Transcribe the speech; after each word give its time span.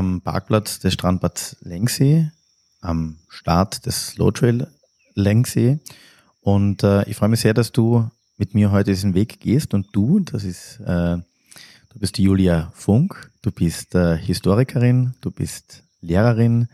am 0.00 0.22
Parkplatz 0.22 0.78
des 0.78 0.94
Strandbads 0.94 1.58
Lengsee, 1.60 2.30
am 2.80 3.18
Start 3.28 3.84
des 3.84 4.08
Slow 4.08 4.30
Trail 4.30 4.66
Lengsee. 5.14 5.78
Und 6.40 6.82
äh, 6.82 7.06
ich 7.06 7.16
freue 7.16 7.28
mich 7.28 7.40
sehr, 7.40 7.52
dass 7.52 7.70
du 7.70 8.08
mit 8.38 8.54
mir 8.54 8.72
heute 8.72 8.92
diesen 8.92 9.12
Weg 9.12 9.40
gehst. 9.40 9.74
Und 9.74 9.88
du, 9.92 10.20
das 10.20 10.44
ist, 10.44 10.80
äh, 10.80 11.18
du 11.90 11.98
bist 11.98 12.16
Julia 12.16 12.72
Funk, 12.74 13.30
du 13.42 13.50
bist 13.52 13.94
äh, 13.94 14.16
Historikerin, 14.16 15.12
du 15.20 15.30
bist 15.30 15.82
Lehrerin, 16.00 16.68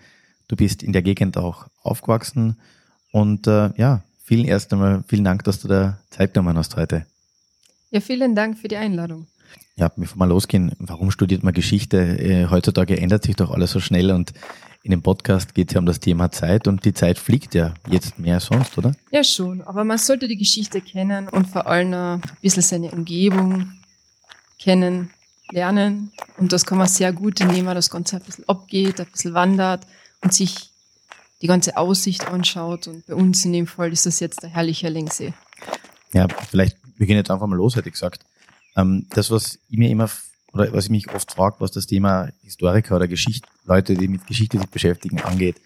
du 0.47 0.55
bist 0.55 0.85
in 0.85 0.93
der 0.93 1.03
Gegend 1.03 1.37
auch 1.37 1.67
aufgewachsen. 1.83 2.57
Und 3.11 3.49
äh, 3.49 3.73
ja, 3.77 4.05
vielen 4.23 4.45
erst 4.45 4.73
einmal 4.73 5.03
vielen 5.09 5.25
Dank, 5.25 5.43
dass 5.43 5.59
du 5.59 5.67
da 5.67 5.99
Zeit 6.11 6.33
genommen 6.33 6.57
hast 6.57 6.77
heute. 6.77 7.07
Ja, 7.91 8.01
vielen 8.01 8.37
Dank 8.37 8.57
für 8.57 8.69
die 8.69 8.77
Einladung. 8.77 9.27
Ja, 9.77 9.91
bevor 9.95 10.19
wir 10.19 10.27
losgehen, 10.27 10.73
warum 10.79 11.11
studiert 11.11 11.43
man 11.43 11.53
Geschichte? 11.53 11.99
Äh, 11.99 12.47
heutzutage 12.49 12.99
ändert 12.99 13.25
sich 13.25 13.37
doch 13.37 13.51
alles 13.51 13.73
so 13.73 13.81
schnell 13.81 14.11
und 14.11 14.33
in 14.83 14.93
dem 14.93 15.03
Podcast 15.03 15.55
geht 15.55 15.69
es 15.69 15.75
ja 15.75 15.81
um 15.81 15.87
das 15.87 15.99
Thema 15.99 16.31
Zeit 16.31 16.69
und 16.69 16.85
die 16.85 16.95
Zeit 16.95 17.19
fliegt 17.19 17.55
ja 17.55 17.75
jetzt 17.91 18.19
mehr 18.21 18.35
als 18.35 18.47
sonst, 18.47 18.79
oder? 18.79 18.95
Ja, 19.11 19.25
schon. 19.25 19.61
Aber 19.63 19.83
man 19.83 19.99
sollte 19.99 20.29
die 20.29 20.37
Geschichte 20.37 20.81
kennen 20.81 21.29
und 21.29 21.49
vor 21.49 21.67
allem 21.67 21.93
ein 21.93 22.23
bisschen 22.41 22.63
seine 22.63 22.93
Umgebung 22.93 23.73
kennen, 24.61 25.11
lernen. 25.51 26.13
Und 26.39 26.53
das 26.53 26.65
kann 26.65 26.79
man 26.79 26.87
sehr 26.87 27.13
gut, 27.13 27.41
indem 27.41 27.65
man 27.65 27.75
das 27.75 27.91
Ganze 27.91 28.17
ein 28.17 28.23
bisschen 28.23 28.49
abgeht, 28.49 29.01
ein 29.01 29.07
bisschen 29.11 29.35
wandert 29.35 29.87
und 30.23 30.33
sich 30.33 30.71
die 31.43 31.49
ganze 31.49 31.77
Aussicht 31.77 32.29
anschaut. 32.29 32.87
Und 32.87 33.07
bei 33.07 33.15
uns 33.15 33.45
in 33.45 33.53
dem 33.53 33.67
Fall 33.67 33.93
ist 33.93 34.07
das 34.07 34.21
jetzt 34.21 34.43
der 34.43 34.51
herrliche 34.51 34.89
Lengsee. 34.89 35.35
Ja, 36.13 36.29
vielleicht, 36.49 36.77
wir 36.97 37.07
gehen 37.07 37.17
jetzt 37.17 37.31
einfach 37.31 37.47
mal 37.49 37.57
los, 37.57 37.77
hätte 37.77 37.89
ich 37.89 37.95
gesagt. 37.95 38.25
Ähm, 38.77 39.07
das, 39.11 39.31
was 39.31 39.59
ich 39.69 39.79
mir 39.79 39.91
immer, 39.91 40.11
oder 40.53 40.73
was 40.73 40.85
ich 40.85 40.91
mich 40.91 41.13
oft 41.13 41.33
frage, 41.33 41.57
was 41.61 41.73
das 41.73 41.87
Thema 41.87 42.29
Historiker 42.43 42.97
oder 42.97 43.09
Geschichte, 43.09 43.49
Leute, 43.65 43.95
die 43.95 44.09
mit 44.09 44.27
Geschichte 44.27 44.59
sich 44.59 44.69
beschäftigen, 44.69 45.21
angeht, 45.21 45.57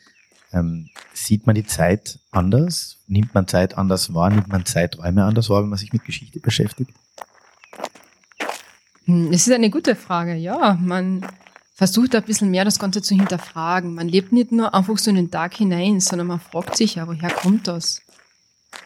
ähm, 0.52 0.89
sieht 1.12 1.47
man 1.47 1.55
die 1.55 1.67
Zeit 1.67 2.19
anders? 2.30 2.98
Nimmt 3.06 3.34
man 3.34 3.47
Zeit 3.47 3.77
anders 3.77 4.14
wahr? 4.14 4.30
Nimmt 4.30 4.48
man 4.48 4.64
Zeiträume 4.64 5.25
anders 5.25 5.48
wahr, 5.50 5.62
wenn 5.62 5.69
man 5.69 5.78
sich 5.78 5.92
mit 5.92 6.05
Geschichte 6.05 6.41
beschäftigt? 6.41 6.92
Hm, 9.05 9.30
das 9.30 9.47
ist 9.47 9.52
eine 9.52 9.70
gute 9.70 9.95
Frage, 9.95 10.34
ja. 10.34 10.78
Man 10.80 11.27
versucht 11.74 12.14
ein 12.14 12.24
bisschen 12.24 12.50
mehr 12.50 12.64
das 12.64 12.78
Ganze 12.78 13.00
zu 13.00 13.14
hinterfragen. 13.14 13.95
Man 13.95 14.08
lebt 14.08 14.33
nicht 14.33 14.52
nur 14.52 14.74
einfach 14.74 14.98
so 14.98 15.11
in 15.11 15.17
den 15.17 15.30
Tag 15.30 15.55
hinein, 15.55 16.00
sondern 16.00 16.27
man 16.28 16.41
fragt 16.41 16.77
sich 16.77 16.97
ja, 16.97 17.06
woher 17.06 17.30
kommt 17.30 17.69
das? 17.69 18.02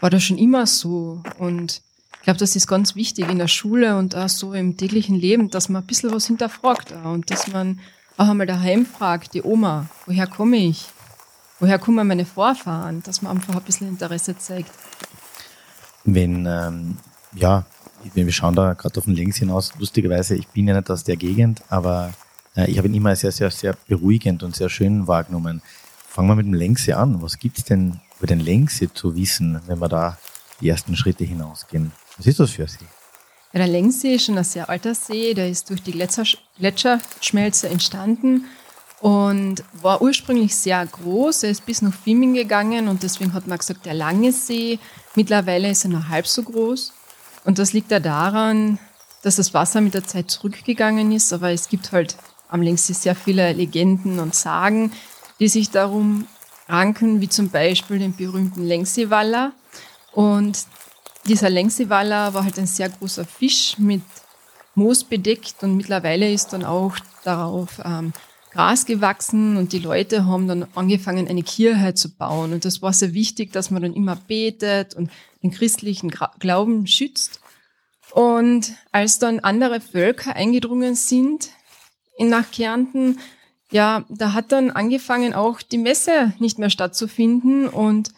War 0.01 0.11
das 0.11 0.23
schon 0.23 0.39
immer 0.39 0.67
so? 0.67 1.23
Und 1.39 1.83
ich 2.25 2.27
glaube, 2.27 2.39
das 2.39 2.57
ist 2.57 2.67
ganz 2.67 2.95
wichtig 2.95 3.29
in 3.29 3.37
der 3.37 3.49
Schule 3.49 3.99
und 3.99 4.17
auch 4.17 4.31
so 4.31 4.55
im 4.55 4.79
täglichen 4.79 5.15
Leben, 5.15 5.51
dass 5.51 5.69
man 5.69 5.83
ein 5.83 5.87
bisschen 5.87 6.11
was 6.11 6.27
hinterfragt 6.27 6.91
und 7.05 7.31
dass 7.31 7.49
man 7.49 7.81
auch 8.17 8.31
einmal 8.31 8.47
daheim 8.47 8.87
fragt, 8.87 9.35
die 9.35 9.43
Oma, 9.43 9.91
woher 10.07 10.27
komme 10.27 10.57
ich? 10.57 10.87
Woher 11.61 11.79
kommen 11.79 12.09
meine 12.09 12.25
Vorfahren? 12.25 13.03
Dass 13.03 13.21
man 13.21 13.37
einfach 13.37 13.55
ein 13.55 13.63
bisschen 13.63 13.89
Interesse 13.89 14.39
zeigt. 14.39 14.71
Wenn, 16.05 16.47
ähm, 16.47 16.97
ja, 17.35 17.67
wir 18.15 18.33
schauen 18.33 18.55
da 18.55 18.73
gerade 18.73 18.97
auf 19.01 19.05
den 19.05 19.17
Links 19.17 19.37
hinaus, 19.37 19.75
lustigerweise, 19.79 20.35
ich 20.35 20.49
bin 20.49 20.67
ja 20.67 20.75
nicht 20.75 20.91
aus 20.91 21.05
der 21.05 21.17
Gegend, 21.17 21.61
aber 21.69 22.15
äh, 22.57 22.71
ich 22.71 22.79
habe 22.79 22.89
ihn 22.89 22.95
immer 22.95 23.15
sehr, 23.17 23.33
sehr, 23.33 23.51
sehr 23.51 23.77
beruhigend 23.87 24.43
und 24.43 24.57
sehr 24.57 24.71
schön 24.71 25.07
wahrgenommen. 25.07 25.61
Fangen 26.09 26.29
wir 26.29 26.37
mit 26.37 26.47
dem 26.47 26.55
Längse 26.55 26.97
an. 26.97 27.21
Was 27.21 27.39
gibt's 27.39 27.65
denn 27.65 28.01
über 28.17 28.27
den 28.27 28.41
Längse 28.41 28.91
zu 28.91 29.15
wissen, 29.15 29.61
wenn 29.67 29.79
wir 29.79 29.91
da 29.91 30.17
die 30.63 30.71
ersten 30.71 30.97
Schritte 30.97 31.25
hinausgehen? 31.25 31.93
Was 32.17 32.27
ist 32.27 32.41
das 32.41 32.51
für 32.51 32.63
ein 32.63 32.69
See? 32.69 32.79
Ja, 33.53 33.59
der 33.61 33.69
Längssee 33.69 34.15
ist 34.15 34.27
schon 34.27 34.39
ein 34.39 34.45
sehr 34.45 34.69
alter 34.69 34.95
See, 34.95 35.35
der 35.35 35.49
ist 35.49 35.71
durch 35.71 35.83
die 35.83 35.93
Gletscherschmelze 35.93 37.69
entstanden 37.69 38.47
und 39.01 39.63
war 39.81 40.03
ursprünglich 40.03 40.57
sehr 40.57 40.85
groß. 40.85 41.45
Er 41.45 41.51
ist 41.51 41.67
bis 41.67 41.83
nach 41.83 41.95
Fimming 41.95 42.35
gegangen 42.35 42.89
und 42.89 43.03
deswegen 43.03 43.33
hat 43.33 43.47
man 43.47 43.59
gesagt, 43.59 43.87
der 43.87 43.95
lange 43.95 44.33
See. 44.33 44.79
Mittlerweile 45.15 45.71
ist 45.71 45.85
er 45.85 45.91
nur 45.91 46.09
halb 46.09 46.27
so 46.27 46.43
groß. 46.43 46.93
Und 47.45 47.59
das 47.59 47.73
liegt 47.73 47.91
ja 47.91 48.01
daran, 48.01 48.79
dass 49.23 49.37
das 49.37 49.55
Wasser 49.55 49.81
mit 49.81 49.95
der 49.95 50.07
Zeit 50.07 50.31
zurückgegangen 50.31 51.13
ist, 51.13 51.33
aber 51.33 51.51
es 51.51 51.69
gibt 51.69 51.93
halt 51.93 52.17
am 52.49 52.63
Längssee 52.63 52.93
sehr 52.93 53.15
viele 53.15 53.53
Legenden 53.53 54.19
und 54.21 54.35
Sagen, 54.35 54.93
die 55.39 55.49
sich 55.49 55.71
darum 55.71 56.27
ranken, 56.69 57.21
wie 57.21 57.29
zum 57.29 57.51
Beispiel 57.51 57.99
den 57.99 58.17
berühmten 58.17 58.65
Längsseewaller. 58.65 59.53
Und 60.13 60.67
dieser 61.27 61.51
Längseewaller 61.51 62.35
war 62.35 62.45
halt 62.45 62.59
ein 62.59 62.67
sehr 62.67 62.89
großer 62.89 63.25
Fisch 63.25 63.79
mit 63.79 64.03
Moos 64.75 65.05
bedeckt 65.05 65.63
und 65.63 65.77
mittlerweile 65.77 66.33
ist 66.33 66.53
dann 66.53 66.65
auch 66.65 66.97
darauf 67.23 67.81
ähm, 67.85 68.13
Gras 68.51 68.87
gewachsen 68.87 69.57
und 69.57 69.73
die 69.73 69.79
Leute 69.79 70.27
haben 70.27 70.47
dann 70.47 70.67
angefangen, 70.75 71.29
eine 71.29 71.43
Kirche 71.43 71.95
zu 71.95 72.15
bauen. 72.15 72.53
Und 72.53 72.65
das 72.65 72.83
war 72.83 72.93
sehr 72.93 73.13
wichtig, 73.13 73.53
dass 73.53 73.71
man 73.71 73.83
dann 73.83 73.95
immer 73.95 74.17
betet 74.17 74.95
und 74.95 75.11
den 75.43 75.51
christlichen 75.51 76.11
Glauben 76.39 76.87
schützt. 76.87 77.41
Und 78.13 78.73
als 78.93 79.19
dann 79.19 79.41
andere 79.41 79.81
Völker 79.81 80.37
eingedrungen 80.37 80.95
sind 80.95 81.51
nach 82.19 82.51
Kärnten, 82.53 83.19
ja, 83.73 84.05
da 84.09 84.35
hat 84.35 84.53
dann 84.53 84.71
angefangen 84.71 85.35
auch 85.35 85.61
die 85.61 85.79
Messe 85.79 86.33
nicht 86.39 86.61
mehr 86.61 86.71
stattzufinden 86.71 87.69
und 87.69 88.13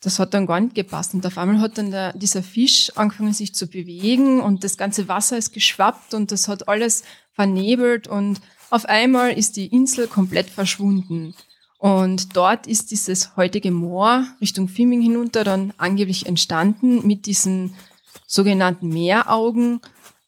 das 0.00 0.18
hat 0.18 0.34
dann 0.34 0.46
gar 0.46 0.60
nicht 0.60 0.74
gepasst. 0.74 1.14
Und 1.14 1.26
auf 1.26 1.36
einmal 1.36 1.60
hat 1.60 1.78
dann 1.78 1.90
der, 1.90 2.12
dieser 2.14 2.42
Fisch 2.42 2.90
angefangen, 2.96 3.32
sich 3.32 3.54
zu 3.54 3.66
bewegen 3.66 4.40
und 4.40 4.64
das 4.64 4.76
ganze 4.76 5.08
Wasser 5.08 5.36
ist 5.36 5.52
geschwappt 5.52 6.14
und 6.14 6.32
das 6.32 6.48
hat 6.48 6.68
alles 6.68 7.02
vernebelt 7.32 8.08
und 8.08 8.40
auf 8.70 8.86
einmal 8.86 9.32
ist 9.32 9.56
die 9.56 9.66
Insel 9.66 10.06
komplett 10.06 10.48
verschwunden. 10.48 11.34
Und 11.78 12.36
dort 12.36 12.66
ist 12.66 12.90
dieses 12.90 13.36
heutige 13.36 13.70
Moor 13.70 14.26
Richtung 14.40 14.68
Fimming 14.68 15.00
hinunter 15.00 15.44
dann 15.44 15.72
angeblich 15.78 16.26
entstanden 16.26 17.06
mit 17.06 17.26
diesen 17.26 17.74
sogenannten 18.26 18.88
Meeraugen. 18.88 19.80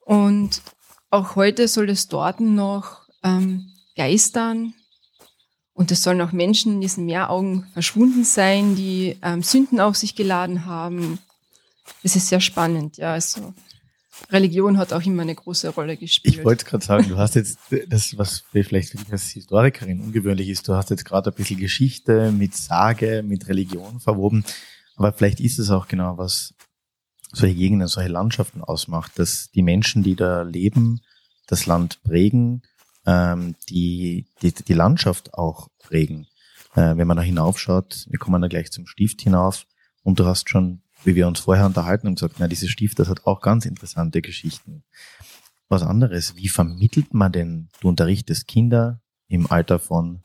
Und 0.05 0.63
auch 1.11 1.37
heute 1.37 1.69
soll 1.69 1.91
es 1.91 2.09
dort 2.09 2.41
noch 2.41 3.03
ähm, 3.23 3.71
geistern, 3.97 4.75
und 5.75 5.91
es 5.91 6.03
sollen 6.03 6.21
auch 6.21 6.33
Menschen 6.33 6.75
in 6.75 6.81
diesen 6.81 7.07
Meeraugen 7.07 7.67
verschwunden 7.73 8.25
sein, 8.25 8.77
die 8.77 9.19
ähm, 9.23 9.43
Sünden 9.43 9.81
auf 9.81 9.97
sich 9.97 10.15
geladen 10.15 10.67
haben. 10.67 11.19
Es 12.03 12.15
ist 12.17 12.29
sehr 12.29 12.41
spannend, 12.41 12.99
ja. 12.99 13.13
Also 13.13 13.55
Religion 14.31 14.79
hat 14.79 14.93
auch 14.93 15.03
immer 15.03 15.23
eine 15.23 15.35
große 15.35 15.71
Rolle 15.71 15.97
gespielt. 15.97 16.37
Ich 16.37 16.45
wollte 16.45 16.65
gerade 16.65 16.85
sagen, 16.85 17.09
du 17.09 17.17
hast 17.17 17.35
jetzt 17.35 17.59
das, 17.89 18.17
was 18.19 18.45
vielleicht 18.53 18.91
für 18.91 18.99
dich 18.99 19.11
als 19.11 19.29
Historikerin 19.29 20.01
ungewöhnlich 20.01 20.49
ist, 20.49 20.69
du 20.69 20.75
hast 20.75 20.91
jetzt 20.91 21.05
gerade 21.05 21.31
ein 21.31 21.35
bisschen 21.35 21.59
Geschichte 21.59 22.31
mit 22.33 22.55
Sage, 22.55 23.23
mit 23.27 23.49
Religion 23.49 24.01
verwoben. 24.01 24.45
Aber 24.97 25.13
vielleicht 25.13 25.41
ist 25.41 25.59
es 25.59 25.71
auch 25.71 25.89
genau, 25.89 26.19
was 26.19 26.55
solche 27.33 27.55
Gegenden, 27.55 27.89
solche 27.89 28.11
Landschaften 28.11 28.63
ausmacht, 28.63 29.19
dass 29.19 29.51
die 29.51 29.63
Menschen, 29.63 30.03
die 30.03 30.17
da 30.17 30.43
leben, 30.43 31.01
das 31.47 31.67
Land 31.67 32.03
prägen, 32.03 32.63
ähm, 33.07 33.55
die, 33.69 34.27
die, 34.43 34.53
die 34.53 34.75
Landschaft 34.75 35.35
auch 35.35 35.69
prägen. 35.79 36.27
Äh, 36.75 36.97
wenn 36.97 37.07
man 37.07 37.17
da 37.17 37.23
hinaufschaut, 37.23 38.07
wir 38.09 38.19
kommen 38.19 38.41
da 38.41 38.49
gleich 38.49 38.71
zum 38.71 38.87
Stift 38.87 39.23
hinauf 39.23 39.67
und 40.03 40.19
du 40.19 40.27
hast 40.27 40.49
schon, 40.49 40.83
wie 41.05 41.15
wir 41.15 41.27
uns 41.27 41.41
vorher 41.41 41.67
unterhalten 41.67 42.07
und 42.07 42.15
gesagt, 42.17 42.37
na, 42.39 42.49
dieses 42.49 42.71
Stift, 42.71 42.99
das 42.99 43.09
hat 43.09 43.27
auch 43.27 43.41
ganz 43.41 43.67
interessante 43.67 44.23
Geschichten. 44.23 44.85
Was 45.69 45.83
anderes, 45.83 46.37
wie 46.37 46.49
vermittelt 46.49 47.15
man 47.15 47.33
denn, 47.33 47.69
du 47.81 47.89
unterrichtest 47.89 48.47
Kinder 48.47 49.01
im 49.29 49.51
Alter 49.51 49.79
von? 49.79 50.23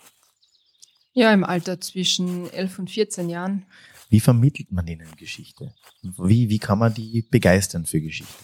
Ja, 1.13 1.33
im 1.33 1.43
Alter 1.43 1.79
zwischen 1.81 2.51
11 2.51 2.79
und 2.79 2.91
14 2.91 3.29
Jahren. 3.29 3.65
Wie 4.09 4.19
vermittelt 4.19 4.71
man 4.71 4.87
ihnen 4.87 5.09
Geschichte? 5.17 5.73
Wie, 6.01 6.49
wie 6.49 6.59
kann 6.59 6.79
man 6.79 6.93
die 6.93 7.23
begeistern 7.23 7.85
für 7.85 7.99
Geschichte? 7.99 8.43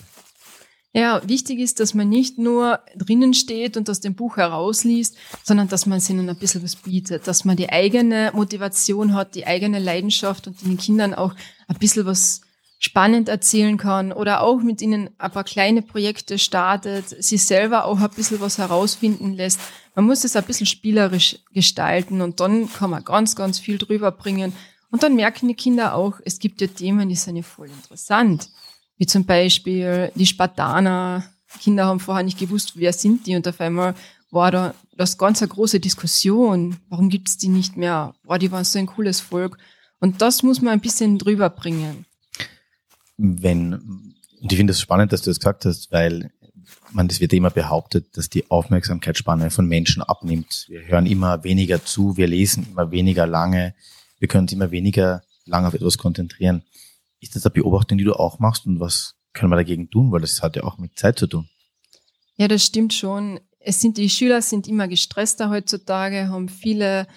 Ja, 0.96 1.28
wichtig 1.28 1.58
ist, 1.58 1.80
dass 1.80 1.96
man 1.96 2.08
nicht 2.08 2.38
nur 2.38 2.80
drinnen 2.96 3.34
steht 3.34 3.78
und 3.78 3.90
aus 3.90 4.00
dem 4.00 4.14
Buch 4.14 4.38
herausliest, 4.38 5.18
sondern 5.44 5.68
dass 5.68 5.88
man 5.88 6.00
ihnen 6.08 6.30
ein 6.30 6.36
bisschen 6.36 6.62
was 6.62 6.76
bietet, 6.76 7.28
dass 7.28 7.46
man 7.46 7.58
die 7.58 7.70
eigene 7.70 8.32
Motivation 8.36 9.16
hat, 9.16 9.34
die 9.34 9.48
eigene 9.48 9.80
Leidenschaft 9.80 10.46
und 10.46 10.62
den 10.62 10.78
Kindern 10.78 11.16
auch 11.16 11.34
ein 11.68 11.80
bisschen 11.80 12.06
was 12.06 12.42
spannend 12.78 13.28
erzählen 13.28 13.78
kann 13.78 14.12
oder 14.12 14.42
auch 14.42 14.62
mit 14.62 14.84
ihnen 14.84 15.10
ein 15.18 15.32
paar 15.32 15.46
kleine 15.46 15.82
Projekte 15.82 16.38
startet, 16.38 17.06
sie 17.08 17.38
selber 17.38 17.86
auch 17.86 18.00
ein 18.00 18.10
bisschen 18.12 18.40
was 18.40 18.60
herausfinden 18.60 19.34
lässt. 19.34 19.60
Man 19.96 20.06
muss 20.06 20.24
es 20.24 20.36
ein 20.36 20.44
bisschen 20.44 20.68
spielerisch 20.68 21.40
gestalten 21.54 22.22
und 22.22 22.40
dann 22.40 22.72
kann 22.72 22.92
man 22.92 23.04
ganz, 23.04 23.36
ganz 23.36 23.58
viel 23.58 23.80
drüber 23.80 24.12
bringen. 24.12 24.54
Und 24.92 25.02
dann 25.02 25.16
merken 25.16 25.48
die 25.48 25.56
Kinder 25.56 25.96
auch, 25.96 26.20
es 26.24 26.38
gibt 26.38 26.62
ja 26.62 26.68
Themen, 26.68 27.10
die 27.10 27.16
sind 27.16 27.38
ja 27.38 27.42
voll 27.42 27.70
interessant. 27.70 28.50
Wie 28.98 29.06
zum 29.06 29.26
Beispiel 29.26 30.12
die 30.16 30.26
Spartaner. 30.26 31.24
Kinder 31.60 31.86
haben 31.86 32.00
vorher 32.00 32.24
nicht 32.24 32.40
gewusst, 32.40 32.74
wer 32.76 32.94
sind 32.94 33.28
die 33.28 33.36
und 33.36 33.48
auf 33.48 33.62
einmal 33.62 33.94
war 34.32 34.50
da 34.50 34.74
das 34.98 35.18
ganz 35.18 35.42
eine 35.42 35.50
große 35.50 35.80
Diskussion. 35.80 36.78
Warum 36.90 37.10
gibt 37.10 37.30
es 37.30 37.38
die 37.38 37.50
nicht 37.50 37.78
mehr? 37.78 38.16
Boah, 38.24 38.40
die 38.40 38.52
waren 38.52 38.64
so 38.64 38.80
ein 38.80 38.88
cooles 38.88 39.20
Volk. 39.20 39.58
Und 40.00 40.22
das 40.22 40.44
muss 40.44 40.62
man 40.62 40.74
ein 40.74 40.82
bisschen 40.82 41.18
drüber 41.18 41.50
bringen. 41.50 42.06
Wenn, 43.18 43.74
und 43.74 44.52
ich 44.52 44.58
finde 44.58 44.72
es 44.72 44.82
spannend, 44.82 45.14
dass 45.14 45.22
du 45.22 45.30
das 45.30 45.40
gesagt 45.40 45.66
hast, 45.66 45.92
weil 45.92 46.32
man, 46.92 47.08
das 47.08 47.20
wird 47.20 47.34
immer 47.34 47.50
behauptet, 47.50 48.18
dass 48.18 48.30
die 48.30 48.50
Aufmerksamkeitsspanne 48.50 49.50
von 49.52 49.68
Menschen 49.68 50.02
abnimmt. 50.02 50.66
Wir 50.68 50.82
hören 50.82 51.06
immer 51.06 51.44
weniger 51.44 51.84
zu, 51.84 52.18
wir 52.18 52.28
lesen 52.28 52.68
immer 52.72 52.92
weniger 52.92 53.28
lange, 53.28 53.76
wir 54.20 54.28
können 54.28 54.44
uns 54.44 54.54
immer 54.54 54.72
weniger 54.72 55.24
lange 55.46 55.68
auf 55.68 55.74
etwas 55.74 55.98
konzentrieren. 55.98 56.64
Ist 57.24 57.38
das 57.38 57.46
eine 57.46 57.54
Beobachtung, 57.54 57.98
die 57.98 58.04
du 58.04 58.14
auch 58.14 58.40
machst 58.40 58.66
und 58.66 58.82
was 58.82 59.16
können 59.32 59.50
wir 59.50 59.56
dagegen 59.56 59.90
tun? 59.90 60.12
Weil 60.12 60.22
das 60.22 60.42
hat 60.42 60.58
ja 60.58 60.64
auch 60.64 60.78
mit 60.78 61.00
Zeit 61.00 61.18
zu 61.18 61.26
tun. 61.26 61.48
Ja, 62.36 62.50
das 62.50 62.66
stimmt 62.66 62.94
schon. 62.94 63.40
Es 63.60 63.80
sind, 63.80 63.98
die 63.98 64.10
Schüler 64.10 64.42
sind 64.42 64.68
immer 64.68 64.90
gestresster 64.90 65.50
heutzutage, 65.50 66.28
haben 66.28 66.50
viele 66.50 67.08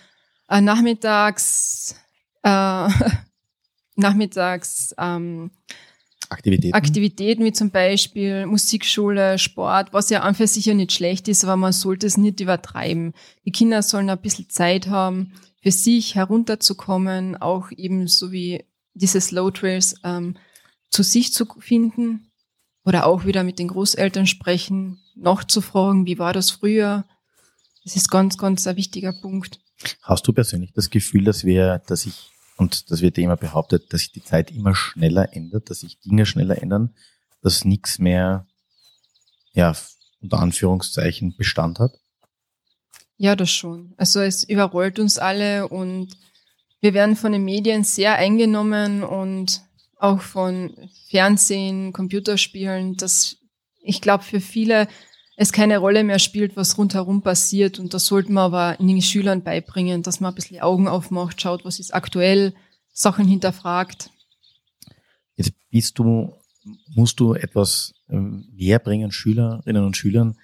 äh, 0.49 0.61
nachmittags, 0.61 1.97
äh, 2.45 2.89
nachmittags 3.97 4.95
ähm, 4.97 5.51
Aktivitäten. 6.29 6.75
Aktivitäten 6.75 7.45
wie 7.45 7.53
zum 7.53 7.71
Beispiel 7.71 8.47
Musikschule, 8.47 9.39
Sport, 9.39 9.93
was 9.93 10.11
ja 10.11 10.21
an 10.23 10.37
für 10.37 10.47
sich 10.47 10.67
ja 10.67 10.75
nicht 10.75 10.93
schlecht 10.93 11.27
ist, 11.27 11.45
aber 11.45 11.57
man 11.57 11.73
sollte 11.73 12.07
es 12.07 12.17
nicht 12.17 12.41
übertreiben. 12.41 13.13
Die 13.45 13.53
Kinder 13.53 13.83
sollen 13.83 14.11
ein 14.11 14.21
bisschen 14.21 14.49
Zeit 14.49 14.87
haben, 14.89 15.33
für 15.63 15.73
sich 15.73 16.15
herunterzukommen, 16.15 17.37
auch 17.37 17.71
eben 17.73 18.07
so 18.07 18.31
wie 18.31 18.65
diese 18.97 19.21
Slow 19.21 19.51
Trails 19.51 19.95
ähm, 20.05 20.37
zu 20.91 21.03
sich 21.03 21.33
zu 21.33 21.47
finden 21.59 22.31
oder 22.85 23.07
auch 23.07 23.25
wieder 23.25 23.45
mit 23.45 23.59
den 23.59 23.69
Großeltern 23.69 24.27
sprechen, 24.27 25.01
nachzufragen, 25.15 26.07
wie 26.07 26.19
war 26.19 26.33
das 26.33 26.51
früher. 26.51 27.05
Das 27.85 27.97
ist 27.97 28.11
ganz, 28.11 28.39
ganz 28.39 28.67
ein 28.67 28.77
wichtiger 28.77 29.13
Punkt. 29.13 29.61
Hast 30.03 30.27
du 30.27 30.33
persönlich 30.33 30.73
das 30.73 30.91
Gefühl, 30.91 31.25
dass 31.25 31.45
wir, 31.45 31.83
dass 31.87 32.07
ich 32.07 32.31
und 32.57 32.91
das 32.91 33.03
wird 33.03 33.19
immer 33.19 33.37
behauptet, 33.37 33.93
dass 33.93 34.01
sich 34.01 34.13
die 34.13 34.25
Zeit 34.25 34.51
immer 34.51 34.75
schneller 34.75 35.35
ändert, 35.35 35.69
dass 35.69 35.81
sich 35.81 36.01
Dinge 36.01 36.25
schneller 36.25 36.61
ändern, 36.63 36.95
dass 37.43 37.65
nichts 37.65 37.99
mehr, 37.99 38.47
ja, 39.53 39.77
unter 40.23 40.39
Anführungszeichen 40.39 41.37
Bestand 41.37 41.79
hat? 41.79 41.93
Ja, 43.19 43.37
das 43.37 43.51
schon. 43.51 43.95
Also 43.99 44.21
es 44.21 44.43
überrollt 44.43 44.99
uns 44.99 45.19
alle 45.19 45.69
und 45.69 46.17
wir 46.87 46.95
werden 46.95 47.17
von 47.17 47.33
den 47.33 47.43
Medien 47.43 47.83
sehr 47.83 48.15
eingenommen 48.15 49.03
und 49.03 49.63
auch 49.99 50.21
von 50.21 50.73
Fernsehen, 51.11 51.93
Computerspielen, 51.93 52.97
das 52.97 53.39
ich 53.83 54.01
glaube 54.01 54.23
für 54.23 54.41
viele 54.41 54.87
es 55.37 55.51
keine 55.51 55.79
Rolle 55.79 56.05
mehr 56.05 56.21
spielt, 56.21 56.57
was 56.57 56.79
rundherum 56.79 57.23
passiert. 57.23 57.81
Und 57.81 57.93
das 57.93 58.07
sollten 58.07 58.35
wir 58.35 58.43
aber 58.43 58.77
den 58.79 59.03
Schülern 59.03 59.43
beibringen, 59.43 60.05
dass 60.05 60.21
man 60.21 60.31
ein 60.31 60.37
bisschen 60.37 60.61
Augen 60.61 60.87
aufmacht, 60.87 61.43
schaut, 61.43 61.65
was 61.65 61.81
ist 61.81 61.93
aktuell, 61.93 62.55
Sachen 62.93 63.27
hinterfragt. 63.27 64.11
Jetzt 65.35 65.55
bist 65.69 65.99
du, 65.99 66.33
musst 66.95 67.19
du 67.19 67.35
etwas 67.35 67.95
ähm, 68.09 68.47
näher 68.55 68.79
bringen, 68.79 69.11
Schülerinnen 69.11 69.85
und 69.85 69.97
Schülern, 69.97 70.39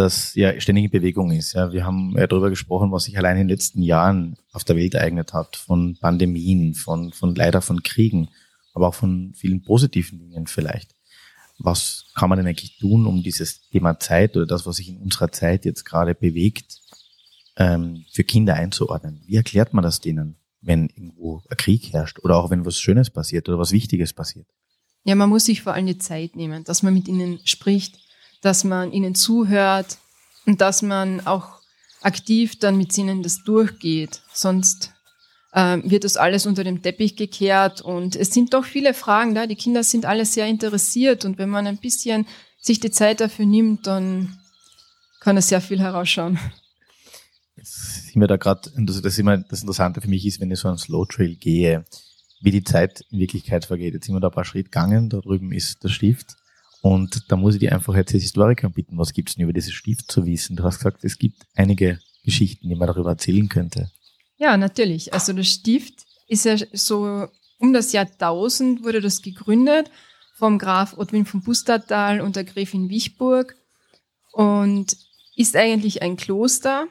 das 0.00 0.34
ja 0.34 0.60
ständig 0.60 0.86
in 0.86 0.90
Bewegung 0.90 1.30
ist. 1.30 1.52
Ja, 1.52 1.72
wir 1.72 1.84
haben 1.84 2.14
ja 2.16 2.26
darüber 2.26 2.50
gesprochen, 2.50 2.92
was 2.92 3.04
sich 3.04 3.16
allein 3.18 3.36
in 3.36 3.48
den 3.48 3.56
letzten 3.56 3.82
Jahren 3.82 4.36
auf 4.52 4.64
der 4.64 4.76
Welt 4.76 4.94
ereignet 4.94 5.32
hat, 5.32 5.56
von 5.56 5.96
Pandemien, 6.00 6.74
von, 6.74 7.12
von 7.12 7.34
leider 7.34 7.62
von 7.62 7.82
Kriegen, 7.82 8.28
aber 8.74 8.88
auch 8.88 8.94
von 8.94 9.32
vielen 9.34 9.62
positiven 9.62 10.18
Dingen 10.18 10.46
vielleicht 10.46 10.94
was 11.60 12.06
kann 12.14 12.28
man 12.28 12.38
denn 12.38 12.46
eigentlich 12.46 12.78
tun, 12.78 13.06
um 13.06 13.22
dieses 13.22 13.68
Thema 13.68 13.98
Zeit 14.00 14.36
oder 14.36 14.46
das, 14.46 14.66
was 14.66 14.76
sich 14.76 14.88
in 14.88 14.98
unserer 14.98 15.30
Zeit 15.30 15.64
jetzt 15.64 15.84
gerade 15.84 16.14
bewegt, 16.14 16.80
ähm, 17.56 18.04
für 18.10 18.24
Kinder 18.24 18.54
einzuordnen? 18.54 19.22
Wie 19.26 19.36
erklärt 19.36 19.74
man 19.74 19.84
das 19.84 20.00
denen, 20.00 20.36
wenn 20.62 20.88
irgendwo 20.88 21.42
ein 21.50 21.56
Krieg 21.56 21.92
herrscht 21.92 22.18
oder 22.20 22.36
auch 22.36 22.50
wenn 22.50 22.64
was 22.64 22.80
Schönes 22.80 23.10
passiert 23.10 23.48
oder 23.48 23.58
was 23.58 23.72
Wichtiges 23.72 24.12
passiert? 24.12 24.46
Ja, 25.04 25.14
man 25.14 25.28
muss 25.28 25.44
sich 25.44 25.62
vor 25.62 25.74
allem 25.74 25.86
die 25.86 25.98
Zeit 25.98 26.36
nehmen, 26.36 26.64
dass 26.64 26.82
man 26.82 26.94
mit 26.94 27.08
ihnen 27.08 27.40
spricht, 27.44 27.98
dass 28.40 28.64
man 28.64 28.92
ihnen 28.92 29.14
zuhört 29.14 29.98
und 30.46 30.60
dass 30.60 30.82
man 30.82 31.26
auch 31.26 31.60
aktiv 32.00 32.58
dann 32.58 32.76
mit 32.76 32.96
ihnen 32.96 33.22
das 33.22 33.44
durchgeht. 33.44 34.22
Sonst 34.32 34.92
ähm, 35.54 35.82
wird 35.90 36.04
das 36.04 36.16
alles 36.16 36.46
unter 36.46 36.64
dem 36.64 36.82
Teppich 36.82 37.16
gekehrt 37.16 37.80
und 37.80 38.16
es 38.16 38.32
sind 38.32 38.54
doch 38.54 38.64
viele 38.64 38.94
Fragen 38.94 39.34
da. 39.34 39.46
Die 39.46 39.56
Kinder 39.56 39.82
sind 39.82 40.06
alle 40.06 40.24
sehr 40.24 40.46
interessiert 40.46 41.24
und 41.24 41.38
wenn 41.38 41.50
man 41.50 41.66
ein 41.66 41.78
bisschen 41.78 42.26
sich 42.60 42.80
die 42.80 42.90
Zeit 42.90 43.20
dafür 43.20 43.46
nimmt, 43.46 43.86
dann 43.86 44.38
kann 45.20 45.36
es 45.36 45.48
sehr 45.48 45.60
viel 45.60 45.80
herausschauen. 45.80 46.38
Jetzt 47.56 48.06
sind 48.06 48.20
wir 48.20 48.28
da 48.28 48.36
gerade, 48.36 48.70
das, 48.74 49.02
das 49.02 49.18
immer 49.18 49.36
das 49.36 49.60
Interessante 49.60 50.00
für 50.00 50.08
mich 50.08 50.24
ist, 50.24 50.40
wenn 50.40 50.50
ich 50.50 50.58
so 50.58 50.68
einen 50.68 50.78
Slow 50.78 51.06
Trail 51.06 51.36
gehe, 51.36 51.84
wie 52.40 52.50
die 52.50 52.64
Zeit 52.64 53.04
in 53.10 53.18
Wirklichkeit 53.18 53.66
vergeht. 53.66 53.92
Jetzt 53.92 54.06
sind 54.06 54.14
wir 54.14 54.20
da 54.20 54.28
ein 54.28 54.32
paar 54.34 54.46
Schritte 54.46 54.70
gegangen, 54.70 55.10
da 55.10 55.18
drüben 55.18 55.52
ist 55.52 55.84
der 55.84 55.90
Stift. 55.90 56.36
Und 56.82 57.24
da 57.28 57.36
muss 57.36 57.54
ich 57.54 57.60
dir 57.60 57.72
einfach 57.74 57.94
jetzt 57.94 58.14
als 58.14 58.22
Historiker 58.22 58.70
bitten, 58.70 58.96
was 58.96 59.12
gibt's 59.12 59.34
denn 59.34 59.44
über 59.44 59.52
dieses 59.52 59.72
Stift 59.72 60.10
zu 60.10 60.24
wissen? 60.24 60.56
Du 60.56 60.64
hast 60.64 60.78
gesagt, 60.78 61.04
es 61.04 61.18
gibt 61.18 61.42
einige 61.54 61.98
Geschichten, 62.24 62.68
die 62.68 62.74
man 62.74 62.88
darüber 62.88 63.10
erzählen 63.10 63.48
könnte. 63.48 63.90
Ja, 64.38 64.56
natürlich. 64.56 65.12
Also 65.12 65.32
der 65.32 65.42
Stift 65.42 66.06
ist 66.26 66.44
ja 66.44 66.56
so 66.72 67.28
um 67.58 67.74
das 67.74 67.92
Jahr 67.92 68.06
1000 68.06 68.82
wurde 68.82 69.02
das 69.02 69.20
gegründet 69.20 69.90
vom 70.34 70.58
Graf 70.58 70.96
Ottwin 70.96 71.26
von 71.26 71.42
Bustertal 71.42 72.22
und 72.22 72.36
der 72.36 72.44
Gräfin 72.44 72.88
Wichburg 72.88 73.54
und 74.32 74.96
ist 75.36 75.54
eigentlich 75.54 76.00
ein 76.00 76.16
Kloster. 76.16 76.86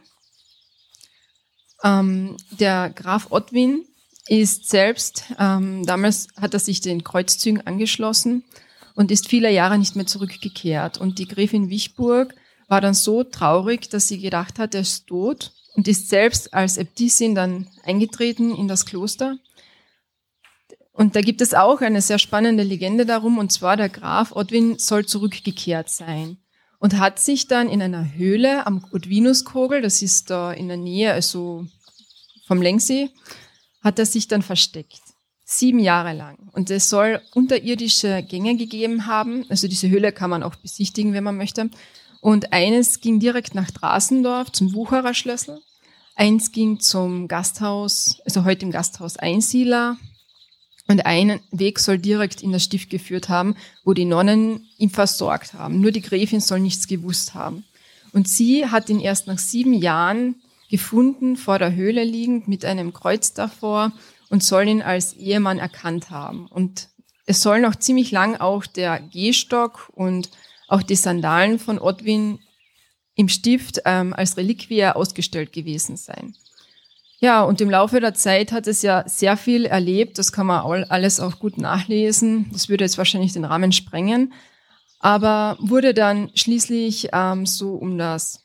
Ähm, 1.84 2.38
der 2.52 2.92
Graf 2.92 3.32
Ottwin 3.32 3.86
ist 4.28 4.70
selbst, 4.70 5.24
ähm, 5.40 5.84
damals 5.88 6.28
hat 6.40 6.54
er 6.54 6.60
sich 6.60 6.82
den 6.82 7.04
Kreuzzügen 7.04 7.66
angeschlossen 7.66 8.44
und 9.00 9.12
ist 9.12 9.30
viele 9.30 9.50
Jahre 9.50 9.78
nicht 9.78 9.96
mehr 9.96 10.08
zurückgekehrt. 10.08 10.98
Und 10.98 11.20
die 11.20 11.28
Gräfin 11.30 11.70
Wichburg 11.70 12.36
war 12.68 12.82
dann 12.82 12.94
so 12.94 13.24
traurig, 13.24 13.88
dass 13.88 14.10
sie 14.10 14.20
gedacht 14.20 14.60
hat, 14.60 14.76
er 14.76 14.82
ist 14.82 15.08
tot 15.08 15.54
und 15.76 15.88
ist 15.88 16.10
selbst 16.10 16.54
als 16.54 16.76
Äbtissin 16.76 17.34
dann 17.34 17.70
eingetreten 17.86 18.54
in 18.54 18.68
das 18.68 18.86
Kloster. 18.86 19.38
Und 20.92 21.16
da 21.16 21.22
gibt 21.22 21.40
es 21.40 21.54
auch 21.54 21.80
eine 21.80 22.02
sehr 22.02 22.20
spannende 22.20 22.64
Legende 22.64 23.06
darum, 23.06 23.38
und 23.38 23.54
zwar 23.54 23.78
der 23.78 23.88
Graf 23.88 24.34
Ottwin 24.34 24.78
soll 24.78 25.06
zurückgekehrt 25.06 25.90
sein 25.90 26.36
und 26.80 27.00
hat 27.00 27.20
sich 27.20 27.48
dann 27.48 27.70
in 27.70 27.82
einer 27.82 28.16
Höhle 28.16 28.68
am 28.68 28.86
Ottwinuskogel, 28.92 29.82
das 29.82 30.02
ist 30.02 30.30
da 30.30 30.52
in 30.52 30.68
der 30.68 30.76
Nähe, 30.76 31.14
also 31.14 31.66
vom 32.48 32.62
Lengsee, 32.62 33.12
hat 33.82 33.98
er 33.98 34.06
sich 34.06 34.28
dann 34.28 34.42
versteckt. 34.42 35.00
Sieben 35.52 35.80
Jahre 35.80 36.14
lang. 36.14 36.38
Und 36.52 36.70
es 36.70 36.90
soll 36.90 37.22
unterirdische 37.34 38.22
Gänge 38.22 38.56
gegeben 38.56 39.08
haben. 39.08 39.48
Also 39.50 39.68
diese 39.68 39.90
Höhle 39.90 40.12
kann 40.12 40.30
man 40.30 40.44
auch 40.44 40.54
besichtigen, 40.54 41.14
wenn 41.14 41.24
man 41.24 41.38
möchte. 41.38 41.72
Und 42.22 42.54
eines 42.54 43.02
ging 43.02 43.20
direkt 43.20 43.56
nach 43.56 43.72
Drasendorf 43.72 44.52
zum 44.52 44.76
Wucherer 44.76 45.16
Schlössl. 45.16 45.60
Eins 46.16 46.52
ging 46.52 46.80
zum 46.80 47.28
Gasthaus, 47.28 48.22
also 48.26 48.46
heute 48.46 48.64
im 48.64 48.72
Gasthaus 48.72 49.18
Einsiedler. 49.18 49.98
Und 50.88 51.08
ein 51.08 51.40
Weg 51.50 51.80
soll 51.80 51.98
direkt 51.98 52.44
in 52.44 52.52
das 52.52 52.64
Stift 52.64 52.92
geführt 52.92 53.28
haben, 53.28 53.56
wo 53.84 53.96
die 53.96 54.06
Nonnen 54.06 54.68
ihn 54.78 54.92
versorgt 54.92 55.56
haben. 55.56 55.82
Nur 55.82 55.92
die 55.92 56.02
Gräfin 56.02 56.42
soll 56.42 56.60
nichts 56.60 56.86
gewusst 56.86 57.34
haben. 57.34 57.66
Und 58.12 58.28
sie 58.28 58.68
hat 58.68 58.88
ihn 58.88 59.00
erst 59.00 59.26
nach 59.26 59.40
sieben 59.40 59.74
Jahren 59.74 60.36
gefunden, 60.70 61.38
vor 61.38 61.58
der 61.58 61.74
Höhle 61.74 62.04
liegend, 62.04 62.48
mit 62.48 62.66
einem 62.66 62.94
Kreuz 62.94 63.34
davor 63.34 63.92
und 64.30 64.44
soll 64.44 64.68
ihn 64.68 64.82
als 64.82 65.14
Ehemann 65.14 65.60
erkannt 65.60 66.10
haben. 66.12 66.48
Und 66.48 66.90
es 67.26 67.42
soll 67.42 67.62
noch 67.62 67.76
ziemlich 67.76 68.12
lang 68.12 68.36
auch 68.38 68.66
der 68.66 69.00
Gehstock 69.00 69.92
und 69.94 70.30
auch 70.68 70.84
die 70.84 70.96
Sandalen 70.96 71.60
von 71.60 71.80
Ottwin 71.80 72.40
im 73.16 73.28
Stift 73.28 73.82
ähm, 73.86 74.14
als 74.14 74.38
Reliquie 74.38 74.86
ausgestellt 74.86 75.52
gewesen 75.52 75.98
sein. 75.98 76.36
Ja, 77.20 77.44
und 77.44 77.60
im 77.60 77.70
Laufe 77.70 78.00
der 78.00 78.14
Zeit 78.14 78.54
hat 78.54 78.66
es 78.66 78.82
ja 78.82 79.04
sehr 79.06 79.36
viel 79.36 79.66
erlebt. 79.66 80.18
Das 80.18 80.32
kann 80.32 80.48
man 80.48 80.86
alles 80.86 81.20
auch 81.20 81.40
gut 81.40 81.58
nachlesen. 81.58 82.50
Das 82.54 82.70
würde 82.70 82.86
jetzt 82.86 82.98
wahrscheinlich 82.98 83.34
den 83.34 83.44
Rahmen 83.44 83.74
sprengen. 83.74 84.32
Aber 85.00 85.58
wurde 85.60 85.94
dann 85.94 86.32
schließlich 86.34 87.10
ähm, 87.12 87.46
so 87.46 87.74
um 87.74 87.98
das 87.98 88.44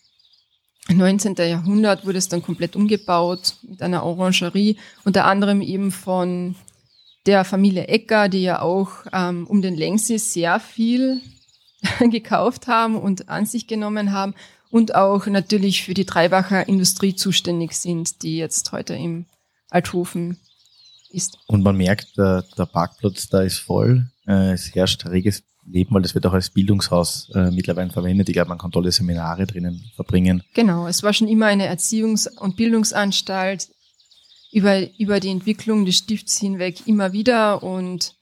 19. 0.89 1.35
Jahrhundert 1.37 2.05
wurde 2.05 2.19
es 2.19 2.29
dann 2.29 2.43
komplett 2.43 2.77
umgebaut 2.77 3.57
mit 3.63 3.81
einer 3.81 4.05
Orangerie, 4.05 4.77
unter 5.05 5.25
anderem 5.25 5.63
eben 5.63 5.91
von 5.91 6.57
der 7.27 7.45
Familie 7.45 7.87
Ecker, 7.89 8.29
die 8.29 8.43
ja 8.43 8.61
auch 8.61 8.91
ähm, 9.13 9.47
um 9.47 9.63
den 9.63 9.75
Längsee 9.75 10.19
sehr 10.19 10.61
viel 10.61 11.23
gekauft 12.11 12.67
haben 12.67 12.97
und 12.97 13.29
an 13.29 13.47
sich 13.47 13.67
genommen 13.67 14.13
haben 14.13 14.35
und 14.71 14.95
auch 14.95 15.27
natürlich 15.27 15.85
für 15.85 15.95
die 15.95 16.05
Treibacher 16.05 16.69
Industrie 16.69 17.15
zuständig 17.15 17.75
sind, 17.75 18.23
die 18.23 18.37
jetzt 18.37 18.73
heute 18.73 18.95
im 18.95 19.27
Althofen 19.71 20.39
ist. 21.11 21.39
Und 21.47 21.63
man 21.63 21.77
merkt, 21.77 22.19
der, 22.19 22.45
der 22.59 22.67
Parkplatz 22.67 23.29
da 23.29 23.43
ist 23.43 23.59
voll. 23.59 24.11
Äh, 24.27 24.53
es 24.53 24.75
herrscht 24.75 25.07
reges 25.07 25.45
Leben, 25.67 25.95
weil 25.95 26.03
das 26.03 26.15
wird 26.15 26.27
auch 26.27 26.33
als 26.33 26.51
Bildungshaus 26.51 27.31
äh, 27.35 27.51
mittlerweile 27.51 27.91
verwendet. 27.91 28.29
Ich 28.29 28.35
glaube, 28.35 28.49
man 28.51 28.59
kann 28.59 28.71
tolle 28.71 28.93
Seminare 28.93 29.47
drinnen 29.47 29.91
verbringen. 29.97 30.43
Genau, 30.55 30.87
es 30.87 31.03
war 31.03 31.13
schon 31.13 31.29
immer 31.29 31.47
eine 31.47 31.73
Erziehungs- 31.75 32.29
und 32.39 32.57
Bildungsanstalt 32.57 33.69
über, 34.53 34.87
über 34.99 35.21
die 35.21 35.31
Entwicklung 35.31 35.85
des 35.85 35.99
Stifts 35.99 36.39
hinweg 36.39 36.87
immer 36.87 37.13
wieder 37.13 37.63
und 37.63 38.15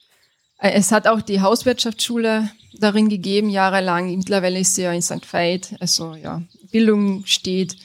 Es 0.65 0.93
hat 0.93 1.09
auch 1.09 1.21
die 1.21 1.41
Hauswirtschaftsschule 1.41 2.49
darin 2.79 3.09
gegeben, 3.09 3.51
jahrelang. 3.51 4.17
Mittlerweile 4.17 4.61
ist 4.61 4.77
sie 4.77 4.83
ja 4.83 4.93
in 4.93 5.03
St. 5.03 5.27
Veit. 5.33 5.75
Also 5.81 6.15
ja, 6.15 6.41
Bildung 6.71 7.27
steht 7.27 7.77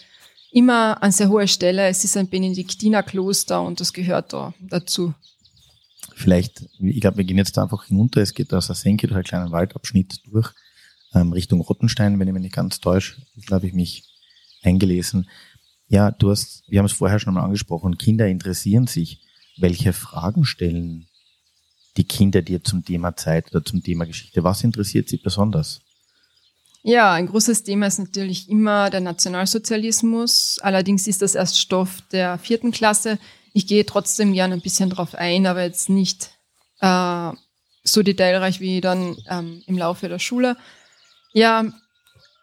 immer 0.51 1.01
an 1.01 1.11
sehr 1.11 1.29
hoher 1.29 1.47
Stelle. 1.47 1.87
Es 1.87 2.03
ist 2.03 2.15
ein 2.17 2.27
Benediktinerkloster 2.27 3.61
und 3.61 3.79
das 3.79 3.93
gehört 3.93 4.31
da 4.31 4.53
dazu. 4.59 5.13
Vielleicht, 6.17 6.67
ich 6.79 6.99
glaube, 6.99 7.17
wir 7.17 7.25
gehen 7.25 7.37
jetzt 7.37 7.59
einfach 7.59 7.85
hinunter. 7.85 8.21
Es 8.21 8.33
geht 8.33 8.51
aus 8.51 8.65
der 8.65 8.75
Senke 8.75 9.05
durch 9.05 9.17
einen 9.17 9.23
kleinen 9.23 9.51
Waldabschnitt 9.51 10.21
durch 10.25 10.51
ähm, 11.13 11.31
Richtung 11.31 11.61
Rottenstein, 11.61 12.19
wenn 12.19 12.27
ich 12.27 12.33
mich 12.33 12.41
nicht 12.41 12.55
ganz 12.55 12.79
täusche. 12.79 13.21
Da 13.47 13.57
habe 13.57 13.67
ich 13.67 13.73
mich 13.73 14.03
eingelesen. 14.63 15.29
Ja, 15.89 16.09
du 16.09 16.31
hast, 16.31 16.63
wir 16.67 16.79
haben 16.79 16.87
es 16.87 16.91
vorher 16.93 17.19
schon 17.19 17.35
mal 17.35 17.43
angesprochen, 17.43 17.99
Kinder 17.99 18.27
interessieren 18.27 18.87
sich. 18.87 19.21
Welche 19.57 19.93
Fragen 19.93 20.43
stellen 20.43 21.05
die 21.97 22.03
Kinder 22.03 22.41
dir 22.41 22.63
zum 22.63 22.83
Thema 22.83 23.15
Zeit 23.15 23.51
oder 23.51 23.63
zum 23.63 23.83
Thema 23.83 24.05
Geschichte? 24.05 24.43
Was 24.43 24.63
interessiert 24.63 25.09
sie 25.09 25.17
besonders? 25.17 25.81
Ja, 26.81 27.13
ein 27.13 27.27
großes 27.27 27.61
Thema 27.61 27.85
ist 27.85 27.99
natürlich 27.99 28.49
immer 28.49 28.89
der 28.89 29.01
Nationalsozialismus. 29.01 30.57
Allerdings 30.63 31.05
ist 31.05 31.21
das 31.21 31.35
erst 31.35 31.59
Stoff 31.59 32.01
der 32.11 32.39
vierten 32.39 32.71
Klasse. 32.71 33.19
Ich 33.53 33.67
gehe 33.67 33.85
trotzdem 33.85 34.33
gerne 34.33 34.53
ein 34.53 34.61
bisschen 34.61 34.89
drauf 34.89 35.15
ein, 35.15 35.45
aber 35.45 35.63
jetzt 35.63 35.89
nicht 35.89 36.31
äh, 36.81 37.31
so 37.83 38.03
detailreich 38.03 38.59
wie 38.59 38.81
dann 38.81 39.17
ähm, 39.29 39.63
im 39.65 39.77
Laufe 39.77 40.09
der 40.09 40.19
Schule. 40.19 40.57
Ja, 41.33 41.65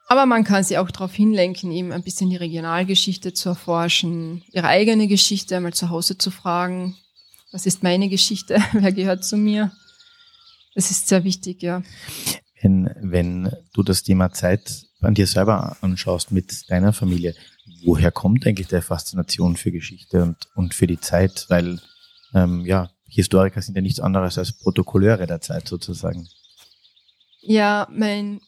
aber 0.07 0.27
man 0.27 0.45
kann 0.45 0.65
sie 0.65 0.79
auch 0.79 0.91
darauf 0.91 1.15
hinlenken, 1.15 1.73
eben 1.73 1.93
ein 1.93 2.03
bisschen 2.03 2.31
die 2.31 2.37
Regionalgeschichte 2.37 3.33
zu 3.33 3.51
erforschen, 3.51 4.45
ihre 4.53 4.67
eigene 4.67 5.09
Geschichte 5.09 5.57
einmal 5.57 5.73
zu 5.73 5.91
Hause 5.91 6.19
zu 6.19 6.31
fragen. 6.31 6.97
Was 7.53 7.67
ist 7.67 7.83
meine 7.83 8.09
Geschichte? 8.09 8.63
Wer 8.73 8.93
gehört 8.93 9.25
zu 9.25 9.37
mir? 9.37 9.73
Das 10.75 10.91
ist 10.91 11.09
sehr 11.09 11.25
wichtig, 11.25 11.63
ja. 11.63 11.83
Wenn, 12.65 12.89
wenn 13.03 13.53
du 13.75 13.83
das 13.83 14.05
Thema 14.05 14.33
Zeit 14.33 14.87
an 15.03 15.13
dir 15.13 15.27
selber 15.27 15.77
anschaust 15.83 16.33
mit 16.33 16.71
deiner 16.71 16.95
Familie, 16.95 17.35
woher 17.85 18.11
kommt 18.11 18.47
eigentlich 18.47 18.69
der 18.69 18.81
Faszination 18.81 19.57
für 19.57 19.71
Geschichte 19.71 20.23
und, 20.23 20.37
und 20.55 20.73
für 20.73 20.87
die 20.87 20.99
Zeit? 20.99 21.45
Weil, 21.51 21.79
ähm, 22.33 22.65
ja, 22.65 22.89
Historiker 23.07 23.61
sind 23.61 23.75
ja 23.75 23.83
nichts 23.83 24.01
anderes 24.01 24.39
als 24.39 24.53
Protokolleure 24.53 25.27
der 25.27 25.43
Zeit 25.43 25.69
sozusagen. 25.69 26.27
Ja, 27.43 27.87
mein 27.93 28.41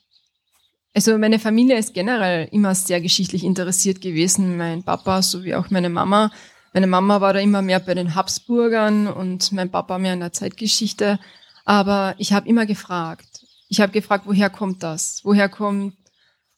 also 0.94 1.18
meine 1.18 1.38
Familie 1.38 1.76
ist 1.76 1.92
generell 1.92 2.48
immer 2.52 2.74
sehr 2.74 3.02
geschichtlich 3.02 3.44
interessiert 3.44 4.00
gewesen. 4.00 4.56
Mein 4.56 4.82
Papa 4.82 5.20
sowie 5.20 5.54
auch 5.54 5.68
meine 5.68 5.90
Mama. 5.90 6.30
Meine 6.72 6.86
Mama 6.86 7.20
war 7.20 7.34
da 7.34 7.40
immer 7.40 7.60
mehr 7.60 7.80
bei 7.80 7.92
den 7.92 8.14
Habsburgern 8.14 9.08
und 9.08 9.52
mein 9.52 9.70
Papa 9.70 9.98
mehr 9.98 10.14
in 10.14 10.20
der 10.20 10.32
Zeitgeschichte. 10.32 11.18
Aber 11.66 12.14
ich 12.16 12.32
habe 12.32 12.48
immer 12.48 12.64
gefragt. 12.64 13.35
Ich 13.68 13.80
habe 13.80 13.92
gefragt, 13.92 14.24
woher 14.26 14.50
kommt 14.50 14.82
das? 14.82 15.20
Woher 15.24 15.48
kommt 15.48 15.94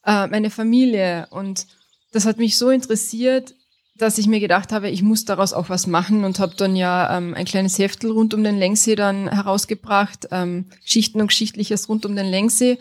äh, 0.05 0.27
meine 0.27 0.49
Familie? 0.49 1.27
Und 1.31 1.67
das 2.11 2.25
hat 2.25 2.37
mich 2.37 2.57
so 2.57 2.69
interessiert, 2.69 3.55
dass 3.95 4.17
ich 4.17 4.27
mir 4.27 4.39
gedacht 4.39 4.71
habe, 4.71 4.89
ich 4.89 5.01
muss 5.01 5.25
daraus 5.25 5.53
auch 5.53 5.69
was 5.69 5.85
machen 5.85 6.23
und 6.23 6.39
habe 6.39 6.55
dann 6.55 6.75
ja 6.75 7.17
ähm, 7.17 7.33
ein 7.33 7.45
kleines 7.45 7.77
Heftel 7.77 8.11
rund 8.11 8.33
um 8.33 8.43
den 8.43 8.57
Längsee 8.57 8.95
dann 8.95 9.29
herausgebracht, 9.29 10.27
ähm, 10.31 10.69
Geschichten 10.83 11.19
und 11.19 11.27
Geschichtliches 11.27 11.89
rund 11.89 12.05
um 12.05 12.15
den 12.15 12.27
Längsee. 12.27 12.79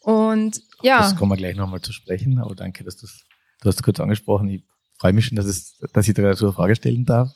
Und 0.00 0.62
ja. 0.82 0.98
Das 0.98 1.16
kommen 1.16 1.30
wir 1.30 1.36
gleich 1.36 1.54
nochmal 1.54 1.80
zu 1.80 1.92
sprechen, 1.92 2.38
aber 2.38 2.56
danke, 2.56 2.82
dass 2.82 2.96
du 2.96 3.06
du 3.62 3.68
hast 3.68 3.82
kurz 3.82 4.00
angesprochen. 4.00 4.48
Ich 4.48 4.64
freue 4.98 5.12
mich 5.12 5.26
schon, 5.26 5.36
dass, 5.36 5.46
es, 5.46 5.78
dass 5.92 6.08
ich 6.08 6.14
dazu 6.14 6.46
eine 6.46 6.52
Frage 6.52 6.76
stellen 6.76 7.04
darf. 7.04 7.32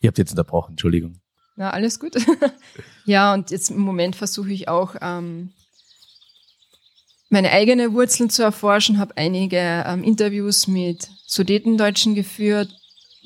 Ihr 0.00 0.08
habt 0.08 0.18
jetzt 0.18 0.30
unterbrochen, 0.30 0.72
Entschuldigung. 0.72 1.20
Ja, 1.58 1.70
alles 1.70 1.98
gut. 1.98 2.14
ja, 3.04 3.34
und 3.34 3.50
jetzt 3.50 3.70
im 3.70 3.80
Moment 3.80 4.14
versuche 4.14 4.52
ich 4.52 4.68
auch 4.68 4.94
ähm, 5.02 5.50
meine 7.30 7.50
eigene 7.50 7.92
Wurzeln 7.92 8.30
zu 8.30 8.44
erforschen, 8.44 8.98
habe 8.98 9.16
einige 9.16 9.84
ähm, 9.86 10.04
Interviews 10.04 10.68
mit 10.68 11.08
Sudetendeutschen 11.26 12.14
geführt, 12.14 12.70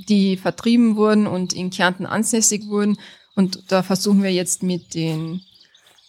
die 0.09 0.39
vertrieben 0.39 0.97
wurden 0.97 1.27
und 1.27 1.53
in 1.53 1.69
Kärnten 1.69 2.07
ansässig 2.07 2.67
wurden. 2.69 2.97
Und 3.35 3.71
da 3.71 3.83
versuchen 3.83 4.23
wir 4.23 4.33
jetzt 4.33 4.63
mit 4.63 4.95
den 4.95 5.43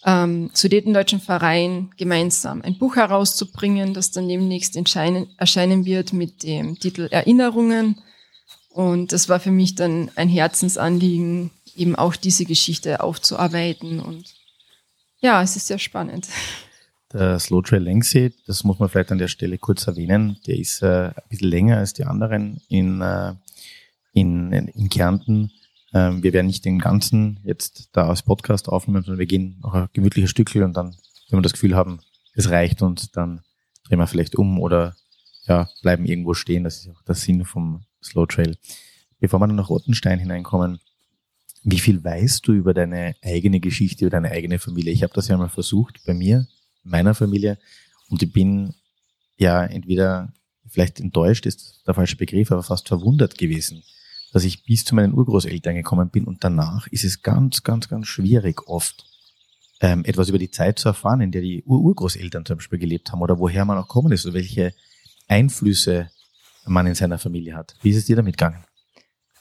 ähm, 0.06 0.50
Sudetendeutschen 0.54 1.20
Verein 1.20 1.90
gemeinsam 1.98 2.62
ein 2.62 2.78
Buch 2.78 2.96
herauszubringen, 2.96 3.92
das 3.92 4.12
dann 4.12 4.28
demnächst 4.28 4.76
erscheinen 4.76 5.84
wird 5.84 6.14
mit 6.14 6.42
dem 6.42 6.78
Titel 6.78 7.08
Erinnerungen. 7.10 8.00
Und 8.74 9.12
das 9.12 9.28
war 9.28 9.40
für 9.40 9.52
mich 9.52 9.76
dann 9.76 10.10
ein 10.16 10.28
Herzensanliegen, 10.28 11.50
eben 11.76 11.94
auch 11.94 12.16
diese 12.16 12.44
Geschichte 12.44 13.02
aufzuarbeiten. 13.02 14.00
Und 14.00 14.34
ja, 15.20 15.42
es 15.42 15.56
ist 15.56 15.68
sehr 15.68 15.78
spannend. 15.78 16.28
Der 17.12 17.38
Slow 17.38 17.62
Trail 17.62 17.82
Längsee, 17.82 18.32
das 18.46 18.64
muss 18.64 18.80
man 18.80 18.88
vielleicht 18.88 19.12
an 19.12 19.18
der 19.18 19.28
Stelle 19.28 19.58
kurz 19.58 19.86
erwähnen, 19.86 20.38
der 20.46 20.58
ist 20.58 20.82
äh, 20.82 21.08
ein 21.08 21.14
bisschen 21.28 21.48
länger 21.48 21.78
als 21.78 21.92
die 21.92 22.04
anderen 22.04 22.60
in, 22.68 23.00
äh, 23.00 23.34
in, 24.12 24.52
in 24.52 24.88
Kärnten 24.88 25.52
ähm, 25.94 26.24
wir 26.24 26.32
werden 26.32 26.48
nicht 26.48 26.64
den 26.64 26.80
ganzen 26.80 27.38
jetzt 27.44 27.90
da 27.92 28.08
als 28.08 28.22
Podcast 28.22 28.68
aufnehmen, 28.68 29.04
sondern 29.04 29.20
wir 29.20 29.26
gehen 29.26 29.60
noch 29.62 29.74
ein 29.74 29.88
gemütliches 29.92 30.30
Stückchen 30.30 30.64
und 30.64 30.76
dann, 30.76 30.96
wenn 31.30 31.38
wir 31.38 31.42
das 31.42 31.52
Gefühl 31.52 31.76
haben, 31.76 32.00
es 32.34 32.50
reicht 32.50 32.82
uns, 32.82 33.12
dann 33.12 33.42
drehen 33.86 34.00
wir 34.00 34.08
vielleicht 34.08 34.34
um 34.34 34.58
oder 34.58 34.96
ja, 35.46 35.68
bleiben 35.82 36.04
irgendwo 36.04 36.34
stehen. 36.34 36.64
Das 36.64 36.78
ist 36.78 36.90
auch 36.90 37.02
der 37.02 37.14
Sinn 37.14 37.44
vom 37.44 37.84
Slow 38.04 38.26
Trail. 38.26 38.56
Bevor 39.20 39.40
wir 39.40 39.46
nach 39.46 39.70
Rottenstein 39.70 40.18
hineinkommen, 40.18 40.80
wie 41.62 41.78
viel 41.78 42.04
weißt 42.04 42.46
du 42.46 42.52
über 42.52 42.74
deine 42.74 43.14
eigene 43.22 43.58
Geschichte, 43.58 44.04
über 44.04 44.10
deine 44.10 44.30
eigene 44.30 44.58
Familie? 44.58 44.92
Ich 44.92 45.02
habe 45.02 45.14
das 45.14 45.28
ja 45.28 45.36
mal 45.36 45.48
versucht 45.48 46.00
bei 46.06 46.12
mir, 46.12 46.46
meiner 46.82 47.14
Familie, 47.14 47.58
und 48.08 48.22
ich 48.22 48.32
bin 48.32 48.74
ja 49.38 49.64
entweder 49.64 50.32
vielleicht 50.68 51.00
enttäuscht, 51.00 51.46
ist 51.46 51.82
der 51.86 51.94
falsche 51.94 52.16
Begriff, 52.16 52.52
aber 52.52 52.62
fast 52.62 52.88
verwundert 52.88 53.38
gewesen, 53.38 53.82
dass 54.32 54.44
ich 54.44 54.64
bis 54.64 54.84
zu 54.84 54.94
meinen 54.94 55.14
Urgroßeltern 55.14 55.74
gekommen 55.74 56.10
bin 56.10 56.24
und 56.24 56.44
danach 56.44 56.86
ist 56.88 57.04
es 57.04 57.22
ganz, 57.22 57.62
ganz, 57.62 57.88
ganz 57.88 58.06
schwierig 58.06 58.66
oft 58.66 59.06
ähm, 59.80 60.04
etwas 60.04 60.28
über 60.28 60.38
die 60.38 60.50
Zeit 60.50 60.78
zu 60.78 60.88
erfahren, 60.88 61.20
in 61.20 61.32
der 61.32 61.42
die 61.42 61.62
Ur-Urgroßeltern 61.64 62.44
zum 62.44 62.58
Beispiel 62.58 62.78
gelebt 62.78 63.12
haben 63.12 63.22
oder 63.22 63.38
woher 63.38 63.64
man 63.64 63.78
auch 63.78 63.88
kommen 63.88 64.12
ist 64.12 64.26
oder 64.26 64.34
welche 64.34 64.74
Einflüsse 65.28 66.10
man 66.66 66.86
in 66.86 66.94
seiner 66.94 67.18
Familie 67.18 67.56
hat. 67.56 67.74
Wie 67.82 67.90
ist 67.90 67.96
es 67.96 68.06
dir 68.06 68.16
damit 68.16 68.36
gegangen? 68.36 68.64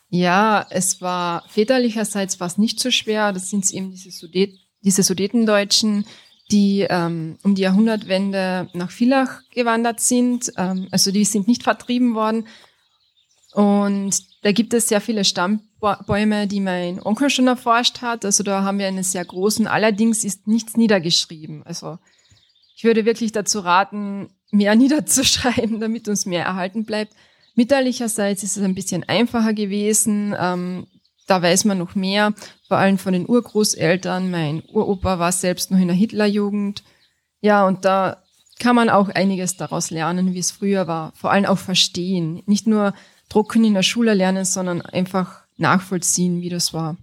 Ja, 0.09 0.67
es 0.69 1.01
war 1.01 1.43
väterlicherseits 1.49 2.39
es 2.39 2.57
nicht 2.57 2.79
so 2.79 2.91
schwer. 2.91 3.33
Das 3.33 3.49
sind 3.49 3.69
eben 3.71 3.91
diese, 3.91 4.11
Sudet 4.11 4.59
diese 4.81 5.01
Sudetendeutschen, 5.01 6.05
die 6.51 6.85
ähm, 6.89 7.39
um 7.43 7.55
die 7.55 7.63
Jahrhundertwende 7.63 8.69
nach 8.73 8.91
Villach 8.91 9.41
gewandert 9.49 10.01
sind. 10.01 10.51
Ähm, 10.57 10.87
also 10.91 11.11
die 11.11 11.25
sind 11.25 11.47
nicht 11.47 11.63
vertrieben 11.63 12.13
worden. 12.15 12.45
Und 13.53 14.43
da 14.43 14.51
gibt 14.51 14.73
es 14.73 14.87
sehr 14.87 15.01
viele 15.01 15.23
Stammbäume, 15.23 16.47
die 16.47 16.59
mein 16.59 17.01
Onkel 17.01 17.29
schon 17.29 17.47
erforscht 17.47 18.01
hat. 18.01 18.25
Also 18.25 18.43
da 18.43 18.63
haben 18.63 18.79
wir 18.79 18.87
einen 18.87 19.03
sehr 19.03 19.23
großen. 19.23 19.67
Allerdings 19.67 20.23
ist 20.23 20.47
nichts 20.47 20.75
niedergeschrieben. 20.75 21.63
Also 21.63 21.97
ich 22.75 22.83
würde 22.83 23.05
wirklich 23.05 23.31
dazu 23.31 23.59
raten, 23.59 24.29
mehr 24.53 24.75
niederzuschreiben, 24.77 25.79
damit 25.79 26.07
uns 26.07 26.25
mehr 26.25 26.45
erhalten 26.45 26.85
bleibt. 26.85 27.13
Mütterlicherseits 27.55 28.43
ist 28.43 28.57
es 28.57 28.63
ein 28.63 28.75
bisschen 28.75 29.03
einfacher 29.03 29.53
gewesen. 29.53 30.35
Ähm, 30.39 30.87
da 31.27 31.41
weiß 31.41 31.65
man 31.65 31.77
noch 31.77 31.95
mehr, 31.95 32.33
vor 32.67 32.77
allem 32.77 32.97
von 32.97 33.13
den 33.13 33.27
Urgroßeltern. 33.29 34.29
Mein 34.29 34.63
Uropa 34.71 35.19
war 35.19 35.31
selbst 35.31 35.71
noch 35.71 35.79
in 35.79 35.87
der 35.87 35.95
Hitlerjugend. 35.95 36.83
Ja, 37.41 37.65
und 37.67 37.85
da 37.85 38.23
kann 38.59 38.75
man 38.75 38.89
auch 38.89 39.09
einiges 39.09 39.57
daraus 39.57 39.89
lernen, 39.89 40.33
wie 40.33 40.39
es 40.39 40.51
früher 40.51 40.87
war. 40.87 41.11
Vor 41.15 41.31
allem 41.31 41.45
auch 41.45 41.57
verstehen. 41.57 42.43
Nicht 42.45 42.67
nur 42.67 42.93
Drucken 43.29 43.63
in 43.63 43.73
der 43.73 43.83
Schule 43.83 44.13
lernen, 44.13 44.45
sondern 44.45 44.81
einfach 44.81 45.43
nachvollziehen, 45.57 46.41
wie 46.41 46.49
das 46.49 46.73
war. 46.73 46.97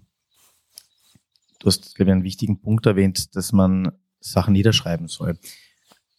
Du 1.59 1.67
hast, 1.67 1.95
glaube 1.95 2.11
ich, 2.11 2.13
einen 2.13 2.25
wichtigen 2.25 2.61
Punkt 2.61 2.87
erwähnt, 2.87 3.37
dass 3.37 3.53
man 3.53 3.93
Sachen 4.21 4.53
niederschreiben 4.53 5.09
soll. 5.09 5.39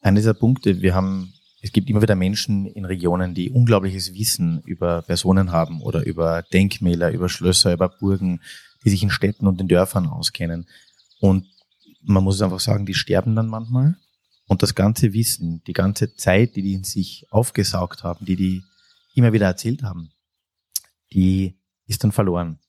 Einer 0.01 0.17
dieser 0.17 0.33
Punkte, 0.33 0.81
wir 0.81 0.95
haben, 0.95 1.33
es 1.61 1.71
gibt 1.71 1.89
immer 1.89 2.01
wieder 2.01 2.15
Menschen 2.15 2.65
in 2.65 2.85
Regionen, 2.85 3.35
die 3.35 3.51
unglaubliches 3.51 4.13
Wissen 4.15 4.61
über 4.65 5.03
Personen 5.03 5.51
haben 5.51 5.81
oder 5.81 6.05
über 6.05 6.41
Denkmäler, 6.41 7.11
über 7.11 7.29
Schlösser, 7.29 7.73
über 7.73 7.87
Burgen, 7.87 8.41
die 8.83 8.89
sich 8.89 9.03
in 9.03 9.11
Städten 9.11 9.45
und 9.45 9.61
in 9.61 9.67
Dörfern 9.67 10.07
auskennen. 10.07 10.67
Und 11.19 11.45
man 12.01 12.23
muss 12.23 12.41
einfach 12.41 12.59
sagen, 12.59 12.87
die 12.87 12.95
sterben 12.95 13.35
dann 13.35 13.47
manchmal. 13.47 13.95
Und 14.47 14.63
das 14.63 14.73
ganze 14.73 15.13
Wissen, 15.13 15.63
die 15.65 15.73
ganze 15.73 16.15
Zeit, 16.15 16.55
die 16.55 16.63
die 16.63 16.73
in 16.73 16.83
sich 16.83 17.27
aufgesaugt 17.29 18.03
haben, 18.03 18.25
die 18.25 18.35
die 18.35 18.63
immer 19.13 19.31
wieder 19.33 19.45
erzählt 19.45 19.83
haben, 19.83 20.09
die 21.13 21.59
ist 21.85 22.03
dann 22.03 22.11
verloren. 22.11 22.59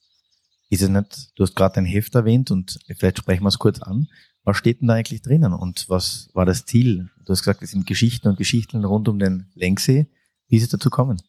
Ist 0.69 0.83
es 0.83 0.89
nicht, 0.89 1.33
du 1.35 1.45
hast 1.45 1.57
gerade 1.57 1.77
dein 1.77 1.85
Heft 1.87 2.15
erwähnt 2.15 2.51
und 2.51 2.79
vielleicht 2.97 3.19
sprechen 3.19 3.43
wir 3.43 3.49
es 3.49 3.59
kurz 3.59 3.81
an. 3.81 4.09
Was 4.45 4.57
steht 4.57 4.81
denn 4.81 4.89
da 4.89 4.95
eigentlich 4.95 5.23
drinnen 5.23 5.53
und 5.53 5.89
was 5.89 6.29
war 6.35 6.45
das 6.45 6.65
Ziel? 6.67 7.11
Du 7.25 7.33
hast 7.33 7.41
gesagt, 7.41 7.63
es 7.63 7.71
sind 7.71 7.87
Geschichten 7.87 8.29
und 8.29 8.39
Geschichten 8.39 8.85
rund 8.85 9.09
um 9.09 9.19
den 9.19 9.47
Lenksee. 9.55 10.09
Wie 10.49 10.57
ist 10.57 10.65
es 10.65 10.69
dazu 10.71 10.91
gekommen? 10.91 11.23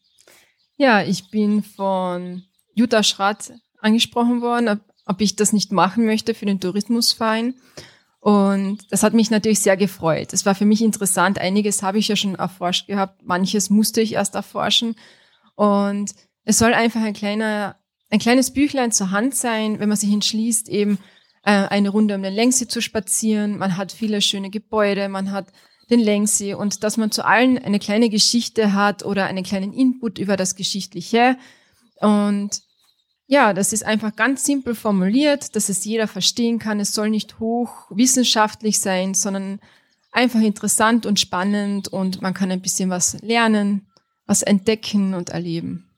Ja, 0.76 1.02
ich 1.02 1.30
bin 1.30 1.62
von 1.62 2.42
Jutta 2.74 3.02
Schratt 3.02 3.52
angesprochen 3.80 4.40
worden. 4.42 4.80
ob 5.06 5.20
ich 5.20 5.36
das 5.36 5.52
nicht 5.52 5.70
machen 5.70 6.06
möchte 6.06 6.32
für 6.32 6.46
den 6.46 6.60
Tourismusverein. 6.60 7.54
Und 8.20 8.90
das 8.90 9.02
hat 9.02 9.12
mich 9.12 9.30
natürlich 9.30 9.60
sehr 9.60 9.76
gefreut. 9.76 10.32
Es 10.32 10.46
war 10.46 10.54
für 10.54 10.64
mich 10.64 10.80
interessant. 10.80 11.38
Einiges 11.38 11.82
habe 11.82 11.98
ich 11.98 12.08
ja 12.08 12.16
schon 12.16 12.36
erforscht 12.36 12.86
gehabt. 12.86 13.22
Manches 13.22 13.68
musste 13.68 14.00
ich 14.00 14.14
erst 14.14 14.34
erforschen. 14.34 14.96
Und 15.56 16.14
es 16.44 16.56
soll 16.56 16.72
einfach 16.72 17.02
ein 17.02 17.12
kleiner, 17.12 17.76
ein 18.08 18.18
kleines 18.18 18.50
Büchlein 18.50 18.92
zur 18.92 19.10
Hand 19.10 19.34
sein, 19.34 19.78
wenn 19.78 19.90
man 19.90 19.98
sich 19.98 20.10
entschließt, 20.10 20.70
eben 20.70 20.98
eine 21.44 21.90
Runde 21.90 22.14
um 22.14 22.22
den 22.22 22.34
Längsee 22.34 22.68
zu 22.68 22.80
spazieren. 22.80 23.58
Man 23.58 23.76
hat 23.76 23.92
viele 23.92 24.22
schöne 24.22 24.50
Gebäude, 24.50 25.08
man 25.08 25.30
hat 25.30 25.46
den 25.90 26.00
Längsee 26.00 26.54
und 26.54 26.82
dass 26.82 26.96
man 26.96 27.10
zu 27.10 27.24
allen 27.24 27.58
eine 27.58 27.78
kleine 27.78 28.08
Geschichte 28.08 28.72
hat 28.72 29.04
oder 29.04 29.26
einen 29.26 29.44
kleinen 29.44 29.72
Input 29.72 30.18
über 30.18 30.36
das 30.36 30.54
Geschichtliche. 30.54 31.36
Und 32.00 32.62
ja, 33.26 33.52
das 33.52 33.72
ist 33.72 33.84
einfach 33.84 34.16
ganz 34.16 34.44
simpel 34.44 34.74
formuliert, 34.74 35.56
dass 35.56 35.68
es 35.68 35.84
jeder 35.84 36.06
verstehen 36.06 36.58
kann. 36.58 36.80
Es 36.80 36.92
soll 36.92 37.10
nicht 37.10 37.38
hoch 37.40 37.90
wissenschaftlich 37.90 38.80
sein, 38.80 39.14
sondern 39.14 39.60
einfach 40.12 40.40
interessant 40.40 41.06
und 41.06 41.20
spannend 41.20 41.88
und 41.88 42.22
man 42.22 42.34
kann 42.34 42.50
ein 42.50 42.62
bisschen 42.62 42.90
was 42.90 43.20
lernen, 43.22 43.86
was 44.26 44.42
entdecken 44.42 45.14
und 45.14 45.30
erleben. 45.30 45.90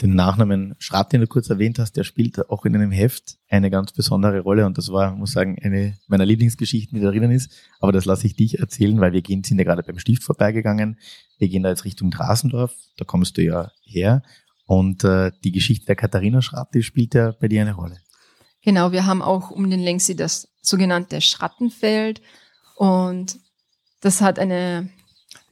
Den 0.00 0.14
Nachnamen 0.14 0.76
Schratt, 0.78 1.12
den 1.12 1.20
du 1.20 1.26
kurz 1.26 1.50
erwähnt 1.50 1.80
hast, 1.80 1.96
der 1.96 2.04
spielt 2.04 2.50
auch 2.50 2.64
in 2.64 2.74
einem 2.74 2.92
Heft 2.92 3.38
eine 3.48 3.68
ganz 3.68 3.92
besondere 3.92 4.40
Rolle 4.40 4.64
und 4.64 4.78
das 4.78 4.92
war, 4.92 5.14
muss 5.16 5.32
sagen, 5.32 5.58
eine 5.60 5.98
meiner 6.06 6.24
Lieblingsgeschichten, 6.24 6.96
die 6.96 7.04
da 7.04 7.10
drinnen 7.10 7.32
ist. 7.32 7.50
Aber 7.80 7.90
das 7.90 8.04
lasse 8.04 8.26
ich 8.28 8.36
dich 8.36 8.60
erzählen, 8.60 9.00
weil 9.00 9.12
wir 9.12 9.22
gehen, 9.22 9.42
sind 9.42 9.58
ja 9.58 9.64
gerade 9.64 9.82
beim 9.82 9.98
Stift 9.98 10.22
vorbeigegangen. 10.22 10.98
Wir 11.38 11.48
gehen 11.48 11.64
da 11.64 11.70
jetzt 11.70 11.84
Richtung 11.84 12.12
Drasendorf, 12.12 12.74
da 12.96 13.04
kommst 13.04 13.36
du 13.38 13.42
ja 13.42 13.72
her 13.82 14.22
und 14.66 15.02
äh, 15.02 15.32
die 15.42 15.50
Geschichte 15.50 15.86
der 15.86 15.96
Katharina 15.96 16.42
Schratt, 16.42 16.74
die 16.74 16.82
spielt 16.82 17.14
ja 17.14 17.32
bei 17.32 17.48
dir 17.48 17.62
eine 17.62 17.74
Rolle. 17.74 17.96
Genau, 18.62 18.92
wir 18.92 19.06
haben 19.06 19.22
auch 19.22 19.50
um 19.50 19.70
den 19.70 19.80
Längsi 19.80 20.14
das 20.14 20.48
sogenannte 20.60 21.20
Schrattenfeld 21.20 22.20
und 22.76 23.38
das 24.00 24.20
hat 24.20 24.38
eine, 24.38 24.90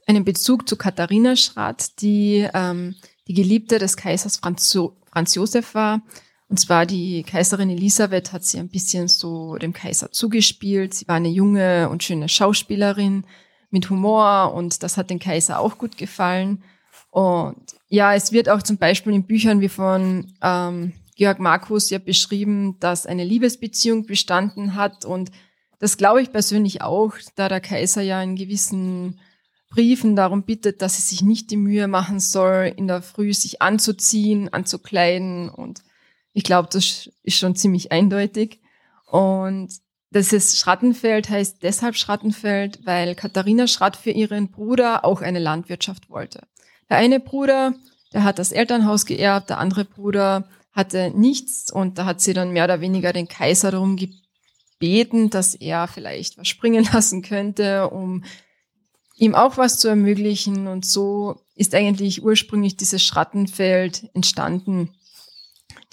einen 0.05 0.23
Bezug 0.23 0.69
zu 0.69 0.77
Katharina 0.77 1.35
Schratt, 1.35 2.01
die 2.01 2.47
ähm, 2.53 2.95
die 3.27 3.33
Geliebte 3.33 3.79
des 3.79 3.97
Kaisers 3.97 4.37
Franz, 4.37 4.77
Franz 5.11 5.35
Josef 5.35 5.73
war. 5.73 6.01
Und 6.49 6.59
zwar 6.59 6.85
die 6.85 7.23
Kaiserin 7.23 7.69
Elisabeth 7.69 8.31
hat 8.31 8.45
sie 8.45 8.57
ein 8.57 8.69
bisschen 8.69 9.07
so 9.09 9.57
dem 9.57 9.73
Kaiser 9.73 10.11
zugespielt. 10.11 10.93
Sie 10.93 11.07
war 11.07 11.15
eine 11.15 11.27
junge 11.27 11.89
und 11.89 12.03
schöne 12.03 12.29
Schauspielerin 12.29 13.25
mit 13.69 13.89
Humor 13.89 14.53
und 14.53 14.81
das 14.81 14.95
hat 14.95 15.09
den 15.09 15.19
Kaiser 15.19 15.59
auch 15.59 15.77
gut 15.77 15.97
gefallen. 15.97 16.63
Und 17.11 17.75
ja, 17.89 18.13
es 18.13 18.31
wird 18.31 18.47
auch 18.47 18.63
zum 18.63 18.77
Beispiel 18.77 19.13
in 19.13 19.23
Büchern 19.23 19.59
wie 19.59 19.69
von 19.69 20.33
ähm, 20.41 20.93
Georg 21.15 21.39
Markus 21.39 21.89
ja 21.89 21.97
beschrieben, 21.97 22.79
dass 22.79 23.05
eine 23.05 23.25
Liebesbeziehung 23.25 24.05
bestanden 24.05 24.75
hat. 24.75 25.03
Und 25.03 25.31
das 25.79 25.97
glaube 25.97 26.21
ich 26.21 26.31
persönlich 26.31 26.81
auch, 26.81 27.13
da 27.35 27.49
der 27.49 27.59
Kaiser 27.59 28.01
ja 28.01 28.21
in 28.21 28.35
gewissen 28.35 29.19
Briefen 29.69 30.15
darum 30.15 30.43
bittet, 30.43 30.81
dass 30.81 30.95
sie 30.95 31.01
sich 31.01 31.21
nicht 31.21 31.51
die 31.51 31.57
Mühe 31.57 31.87
machen 31.87 32.19
soll, 32.19 32.73
in 32.75 32.87
der 32.87 33.01
Früh 33.01 33.33
sich 33.33 33.61
anzuziehen, 33.61 34.51
anzukleiden. 34.51 35.49
Und 35.49 35.83
ich 36.33 36.43
glaube, 36.43 36.69
das 36.71 37.09
ist 37.23 37.37
schon 37.37 37.55
ziemlich 37.55 37.91
eindeutig. 37.91 38.61
Und 39.05 39.69
das 40.11 40.31
ist 40.31 40.57
Schrattenfeld 40.57 41.29
heißt 41.29 41.63
deshalb 41.63 41.95
Schrattenfeld, 41.95 42.85
weil 42.85 43.13
Katharina 43.15 43.67
Schratt 43.67 43.97
für 43.97 44.11
ihren 44.11 44.49
Bruder 44.49 45.03
auch 45.03 45.21
eine 45.21 45.39
Landwirtschaft 45.39 46.09
wollte. 46.09 46.47
Der 46.89 46.97
eine 46.97 47.19
Bruder, 47.19 47.73
der 48.13 48.23
hat 48.23 48.39
das 48.39 48.51
Elternhaus 48.51 49.05
geerbt, 49.05 49.49
der 49.49 49.59
andere 49.59 49.83
Bruder 49.83 50.47
hatte 50.71 51.11
nichts 51.13 51.71
und 51.71 51.97
da 51.97 52.05
hat 52.05 52.21
sie 52.21 52.33
dann 52.33 52.51
mehr 52.51 52.63
oder 52.63 52.81
weniger 52.81 53.11
den 53.11 53.27
Kaiser 53.27 53.71
darum 53.71 53.97
gebeten, 53.97 55.29
dass 55.29 55.55
er 55.55 55.87
vielleicht 55.87 56.37
was 56.37 56.47
springen 56.47 56.87
lassen 56.93 57.21
könnte, 57.21 57.89
um 57.89 58.23
ihm 59.17 59.35
auch 59.35 59.57
was 59.57 59.79
zu 59.79 59.87
ermöglichen. 59.87 60.67
Und 60.67 60.85
so 60.85 61.41
ist 61.55 61.75
eigentlich 61.75 62.23
ursprünglich 62.23 62.77
dieses 62.77 63.03
Schrattenfeld 63.03 64.09
entstanden. 64.13 64.95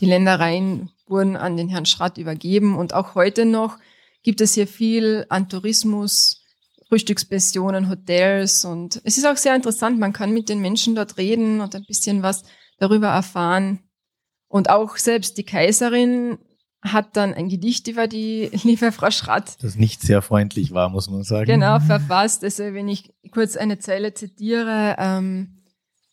Die 0.00 0.06
Ländereien 0.06 0.90
wurden 1.06 1.36
an 1.36 1.56
den 1.56 1.68
Herrn 1.68 1.86
Schratt 1.86 2.18
übergeben 2.18 2.76
und 2.76 2.94
auch 2.94 3.14
heute 3.14 3.44
noch 3.44 3.78
gibt 4.22 4.40
es 4.40 4.54
hier 4.54 4.66
viel 4.66 5.26
an 5.28 5.48
Tourismus, 5.48 6.42
Frühstückspensionen, 6.88 7.90
Hotels 7.90 8.64
und 8.64 9.00
es 9.04 9.18
ist 9.18 9.26
auch 9.26 9.36
sehr 9.36 9.54
interessant. 9.54 9.98
Man 9.98 10.12
kann 10.12 10.32
mit 10.32 10.48
den 10.48 10.60
Menschen 10.60 10.94
dort 10.94 11.16
reden 11.18 11.60
und 11.60 11.74
ein 11.74 11.84
bisschen 11.86 12.22
was 12.22 12.44
darüber 12.78 13.08
erfahren. 13.08 13.80
Und 14.48 14.70
auch 14.70 14.96
selbst 14.96 15.36
die 15.36 15.44
Kaiserin 15.44 16.38
hat 16.84 17.16
dann 17.16 17.32
ein 17.34 17.48
Gedicht 17.48 17.88
über 17.88 18.06
die 18.06 18.50
liebe 18.62 18.92
Frau 18.92 19.10
Schratt. 19.10 19.56
Das 19.62 19.76
nicht 19.76 20.02
sehr 20.02 20.22
freundlich 20.22 20.72
war, 20.72 20.90
muss 20.90 21.08
man 21.10 21.24
sagen. 21.24 21.46
Genau, 21.46 21.80
verfasst. 21.80 22.44
Also 22.44 22.62
wenn 22.74 22.88
ich 22.88 23.12
kurz 23.30 23.56
eine 23.56 23.78
Zeile 23.78 24.14
zitiere, 24.14 24.96
ähm, 24.98 25.62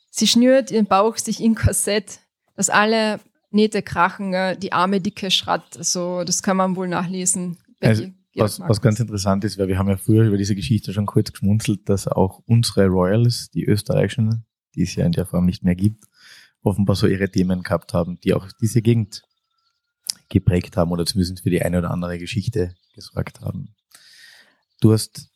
sie 0.10 0.28
schnürt 0.28 0.72
ihren 0.72 0.88
Bauch 0.88 1.18
sich 1.18 1.42
in 1.42 1.56
Korsett, 1.56 2.20
dass 2.56 2.70
alle 2.70 3.20
Nähte 3.52 3.82
krachen, 3.82 4.34
die 4.60 4.72
arme 4.72 5.02
dicke 5.02 5.30
Schratt. 5.30 5.78
Also 5.78 6.24
das 6.24 6.42
kann 6.42 6.58
man 6.58 6.76
wohl 6.76 6.88
nachlesen. 6.88 7.58
Also, 7.82 8.06
was, 8.36 8.62
was 8.62 8.82
ganz 8.82 9.00
interessant 9.00 9.44
ist, 9.44 9.58
weil 9.58 9.68
wir 9.68 9.78
haben 9.78 9.90
ja 9.90 9.98
früher 9.98 10.24
über 10.24 10.38
diese 10.38 10.56
Geschichte 10.56 10.94
schon 10.94 11.06
kurz 11.06 11.34
geschmunzelt, 11.34 11.90
dass 11.90 12.08
auch 12.08 12.42
unsere 12.46 12.88
Royals, 12.88 13.50
die 13.50 13.66
österreichischen, 13.66 14.46
die 14.74 14.84
es 14.84 14.96
ja 14.96 15.06
in 15.06 15.12
der 15.12 15.26
Form 15.26 15.46
nicht 15.46 15.64
mehr 15.64 15.76
gibt, 15.76 16.06
offenbar 16.62 16.96
so 16.96 17.08
ihre 17.08 17.30
Themen 17.30 17.62
gehabt 17.62 17.94
haben, 17.94 18.20
die 18.24 18.34
auch 18.34 18.48
diese 18.62 18.82
Gegend 18.82 19.24
geprägt 20.32 20.78
haben 20.78 20.92
oder 20.92 21.06
zumindest 21.06 21.44
für 21.44 21.50
die 21.50 21.62
eine 21.62 21.78
oder 21.78 21.92
andere 21.92 22.18
Geschichte 22.18 22.74
gesorgt 22.96 23.42
haben. 23.42 23.76
Du 24.80 24.94
hast 24.94 25.30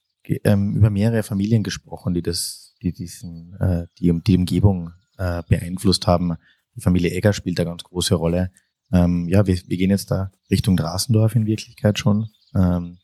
ähm, 0.44 0.76
über 0.76 0.90
mehrere 0.90 1.24
Familien 1.24 1.64
gesprochen, 1.64 2.14
die 2.14 2.22
das, 2.22 2.76
die 2.82 2.92
diesen, 2.92 3.56
äh, 3.60 3.86
die, 4.00 4.12
die 4.24 4.38
Umgebung 4.38 4.92
äh, 5.18 5.44
beeinflusst 5.48 6.08
haben. 6.08 6.36
Die 6.76 6.82
Familie 6.82 7.12
Egger 7.12 7.34
spielt 7.34 7.60
eine 7.60 7.70
ganz 7.70 7.84
große 7.84 8.16
Rolle. 8.16 8.52
Ähm, 8.92 9.28
ja, 9.28 9.46
wir, 9.46 9.58
wir 9.68 9.78
gehen 9.78 9.92
jetzt 9.92 10.12
da 10.12 10.32
Richtung 10.50 10.78
Drasendorf 10.78 11.36
in 11.36 11.46
Wirklichkeit 11.46 12.00
schon. 12.00 12.30
Ähm, 12.56 12.98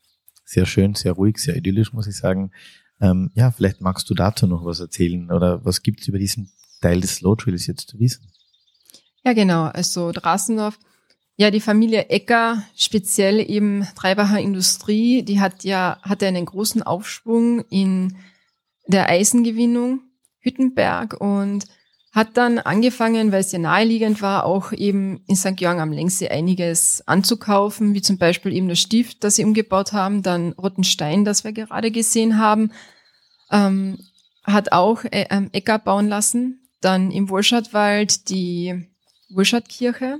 sehr 0.45 0.65
schön, 0.65 0.95
sehr 0.95 1.13
ruhig, 1.13 1.37
sehr 1.37 1.55
idyllisch, 1.55 1.93
muss 1.93 2.07
ich 2.07 2.15
sagen. 2.15 2.51
Ähm, 2.99 3.31
ja, 3.35 3.51
vielleicht 3.51 3.81
magst 3.81 4.09
du 4.09 4.13
dazu 4.13 4.47
noch 4.47 4.65
was 4.65 4.79
erzählen 4.79 5.31
oder 5.31 5.63
was 5.65 5.81
gibt 5.81 6.01
es 6.01 6.07
über 6.07 6.19
diesen 6.19 6.51
Teil 6.81 7.01
des 7.01 7.15
Slow 7.15 7.35
Trails 7.35 7.67
jetzt 7.67 7.89
zu 7.89 7.99
wissen? 7.99 8.31
Ja, 9.23 9.33
genau. 9.33 9.65
Also 9.65 10.11
Drasendorf, 10.11 10.79
ja, 11.37 11.49
die 11.49 11.61
Familie 11.61 12.09
Ecker, 12.09 12.63
speziell 12.75 13.39
eben 13.39 13.87
Treibacher 13.95 14.39
Industrie, 14.39 15.23
die 15.23 15.39
hat 15.39 15.63
ja, 15.63 15.97
hatte 16.03 16.27
einen 16.27 16.45
großen 16.45 16.83
Aufschwung 16.83 17.61
in 17.69 18.17
der 18.87 19.09
Eisengewinnung, 19.09 20.01
Hüttenberg 20.39 21.19
und 21.19 21.65
hat 22.11 22.35
dann 22.35 22.59
angefangen, 22.59 23.31
weil 23.31 23.39
es 23.39 23.53
ja 23.53 23.59
naheliegend 23.59 24.21
war, 24.21 24.45
auch 24.45 24.73
eben 24.73 25.23
in 25.27 25.37
St. 25.37 25.55
Georg 25.55 25.79
am 25.79 25.93
Längsee 25.93 26.27
einiges 26.27 27.01
anzukaufen, 27.07 27.93
wie 27.93 28.01
zum 28.01 28.17
Beispiel 28.17 28.51
eben 28.53 28.67
das 28.67 28.79
Stift, 28.79 29.23
das 29.23 29.35
sie 29.35 29.45
umgebaut 29.45 29.93
haben, 29.93 30.21
dann 30.21 30.51
Rottenstein, 30.53 31.23
das 31.23 31.45
wir 31.45 31.53
gerade 31.53 31.89
gesehen 31.89 32.37
haben, 32.37 32.71
ähm, 33.49 33.97
hat 34.43 34.73
auch 34.73 35.05
äh, 35.05 35.25
ähm, 35.29 35.49
Äcker 35.53 35.79
bauen 35.79 36.09
lassen, 36.09 36.67
dann 36.81 37.11
im 37.11 37.29
Wohlschadwald 37.29 38.29
die 38.29 38.89
Wohlschadkirche, 39.29 40.19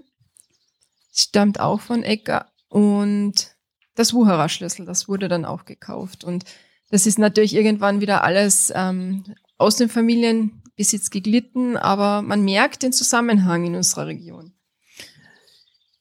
stammt 1.12 1.60
auch 1.60 1.82
von 1.82 2.04
Ecker 2.04 2.52
und 2.69 3.56
das 3.95 4.13
Wucherer 4.13 4.50
Schlüssel, 4.50 4.86
das 4.86 5.08
wurde 5.08 5.28
dann 5.28 5.45
auch 5.45 5.65
gekauft 5.65 6.24
und 6.24 6.45
das 6.89 7.06
ist 7.06 7.19
natürlich 7.19 7.56
irgendwann 7.56 8.02
wieder 8.02 8.24
alles 8.24 8.71
ähm, 8.76 9.24
aus 9.58 9.76
den 9.76 9.89
Familien 9.89 10.62
bis 10.76 10.91
jetzt 10.91 11.12
geglitten, 11.12 11.78
aber 11.78 12.21
man 12.21 12.43
merkt 12.43 12.84
den 12.84 12.93
Zusammenhang 12.93 13.65
in 13.65 13.76
unserer 13.76 14.08
Region. 14.08 14.54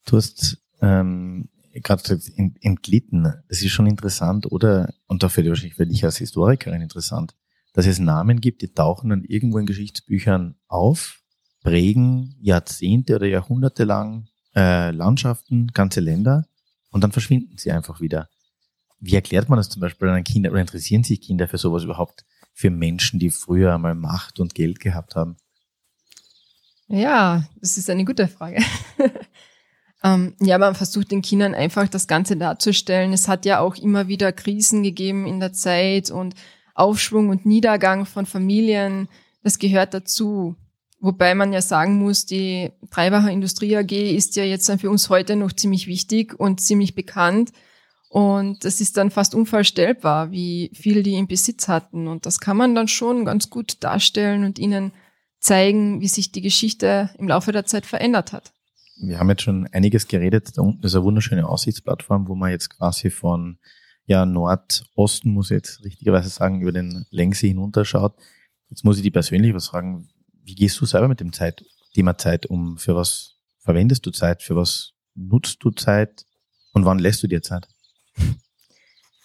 Du 0.06 0.16
hast 0.16 0.58
ähm, 0.80 1.48
gerade 1.74 2.20
entglitten. 2.60 3.34
Das 3.48 3.62
ist 3.62 3.70
schon 3.70 3.86
interessant, 3.86 4.50
oder? 4.50 4.92
Und 5.06 5.22
dafür 5.22 5.46
wahrscheinlich 5.46 5.76
für 5.76 5.86
dich 5.86 6.04
als 6.04 6.16
Historikerin 6.16 6.82
interessant, 6.82 7.34
dass 7.72 7.86
es 7.86 7.98
Namen 7.98 8.40
gibt, 8.40 8.62
die 8.62 8.72
tauchen 8.72 9.10
dann 9.10 9.24
irgendwo 9.24 9.58
in 9.58 9.66
Geschichtsbüchern 9.66 10.56
auf, 10.66 11.20
prägen 11.62 12.34
Jahrzehnte 12.40 13.16
oder 13.16 13.26
Jahrhunderte 13.26 13.84
lang 13.84 14.28
äh, 14.54 14.90
Landschaften, 14.90 15.68
ganze 15.68 16.00
Länder 16.00 16.46
und 16.90 17.02
dann 17.02 17.12
verschwinden 17.12 17.56
sie 17.58 17.72
einfach 17.72 18.00
wieder. 18.00 18.28
Wie 18.98 19.14
erklärt 19.14 19.48
man 19.48 19.56
das 19.56 19.68
zum 19.68 19.80
Beispiel 19.80 20.08
an 20.08 20.24
Kindern 20.24 20.52
oder 20.52 20.60
interessieren 20.60 21.04
sich 21.04 21.20
Kinder 21.20 21.48
für 21.48 21.58
sowas 21.58 21.84
überhaupt? 21.84 22.24
für 22.60 22.70
Menschen, 22.70 23.18
die 23.18 23.30
früher 23.30 23.74
einmal 23.74 23.94
Macht 23.94 24.38
und 24.38 24.54
Geld 24.54 24.80
gehabt 24.80 25.16
haben? 25.16 25.36
Ja, 26.88 27.44
das 27.60 27.78
ist 27.78 27.88
eine 27.88 28.04
gute 28.04 28.28
Frage. 28.28 28.62
ähm, 30.04 30.34
ja, 30.40 30.58
man 30.58 30.74
versucht 30.74 31.10
den 31.10 31.22
Kindern 31.22 31.54
einfach 31.54 31.88
das 31.88 32.06
Ganze 32.06 32.36
darzustellen. 32.36 33.12
Es 33.12 33.28
hat 33.28 33.46
ja 33.46 33.60
auch 33.60 33.76
immer 33.76 34.08
wieder 34.08 34.32
Krisen 34.32 34.82
gegeben 34.82 35.26
in 35.26 35.40
der 35.40 35.52
Zeit 35.52 36.10
und 36.10 36.34
Aufschwung 36.74 37.28
und 37.28 37.46
Niedergang 37.46 38.06
von 38.06 38.26
Familien. 38.26 39.08
Das 39.42 39.58
gehört 39.58 39.94
dazu. 39.94 40.56
Wobei 41.00 41.34
man 41.34 41.52
ja 41.52 41.62
sagen 41.62 41.98
muss, 41.98 42.26
die 42.26 42.70
Treibacher 42.90 43.30
Industrie 43.30 43.76
AG 43.76 43.90
ist 43.90 44.36
ja 44.36 44.44
jetzt 44.44 44.70
für 44.80 44.90
uns 44.90 45.08
heute 45.08 45.34
noch 45.34 45.52
ziemlich 45.52 45.86
wichtig 45.86 46.38
und 46.38 46.60
ziemlich 46.60 46.94
bekannt. 46.94 47.52
Und 48.10 48.64
das 48.64 48.80
ist 48.80 48.96
dann 48.96 49.10
fast 49.10 49.34
unvorstellbar, 49.34 50.30
wie 50.30 50.70
viel 50.74 51.02
die 51.02 51.14
im 51.14 51.26
Besitz 51.26 51.68
hatten. 51.68 52.06
Und 52.06 52.26
das 52.26 52.40
kann 52.40 52.56
man 52.56 52.74
dann 52.74 52.88
schon 52.88 53.24
ganz 53.24 53.48
gut 53.48 53.82
darstellen 53.82 54.44
und 54.44 54.58
ihnen 54.58 54.92
zeigen, 55.38 56.00
wie 56.00 56.08
sich 56.08 56.32
die 56.32 56.42
Geschichte 56.42 57.10
im 57.18 57.28
Laufe 57.28 57.52
der 57.52 57.64
Zeit 57.64 57.86
verändert 57.86 58.32
hat. 58.32 58.52
Wir 59.00 59.18
haben 59.18 59.30
jetzt 59.30 59.42
schon 59.42 59.66
einiges 59.68 60.06
geredet. 60.06 60.58
Da 60.58 60.62
unten 60.62 60.84
ist 60.84 60.94
eine 60.94 61.04
wunderschöne 61.04 61.48
Aussichtsplattform, 61.48 62.28
wo 62.28 62.34
man 62.34 62.50
jetzt 62.50 62.68
quasi 62.76 63.10
von 63.10 63.58
ja, 64.04 64.26
Nordosten, 64.26 65.30
muss 65.30 65.50
ich 65.50 65.56
jetzt 65.56 65.84
richtigerweise 65.84 66.28
sagen, 66.28 66.60
über 66.60 66.72
den 66.72 67.06
Längse 67.10 67.46
hinunterschaut. 67.46 68.14
Jetzt 68.68 68.84
muss 68.84 68.96
ich 68.96 69.02
die 69.02 69.10
persönlich 69.10 69.54
was 69.54 69.68
fragen. 69.68 70.08
Wie 70.42 70.54
gehst 70.54 70.80
du 70.80 70.86
selber 70.86 71.08
mit 71.08 71.20
dem 71.20 71.32
Zeit, 71.32 71.64
Thema 71.94 72.16
Zeit 72.16 72.46
um? 72.46 72.78
Für 72.78 72.96
was 72.96 73.36
verwendest 73.58 74.06
du 74.06 74.10
Zeit? 74.10 74.42
Für 74.42 74.56
was 74.56 74.92
nutzt 75.14 75.58
du 75.60 75.70
Zeit? 75.70 76.24
Und 76.72 76.84
wann 76.84 76.98
lässt 76.98 77.22
du 77.22 77.26
dir 77.26 77.42
Zeit? 77.42 77.68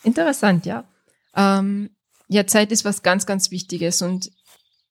Interessant, 0.04 0.66
ja. 0.66 0.88
Ähm, 1.36 1.92
ja, 2.28 2.48
Zeit 2.48 2.72
ist 2.72 2.86
was 2.86 3.04
ganz, 3.04 3.26
ganz 3.26 3.52
Wichtiges 3.52 4.02
und 4.02 4.32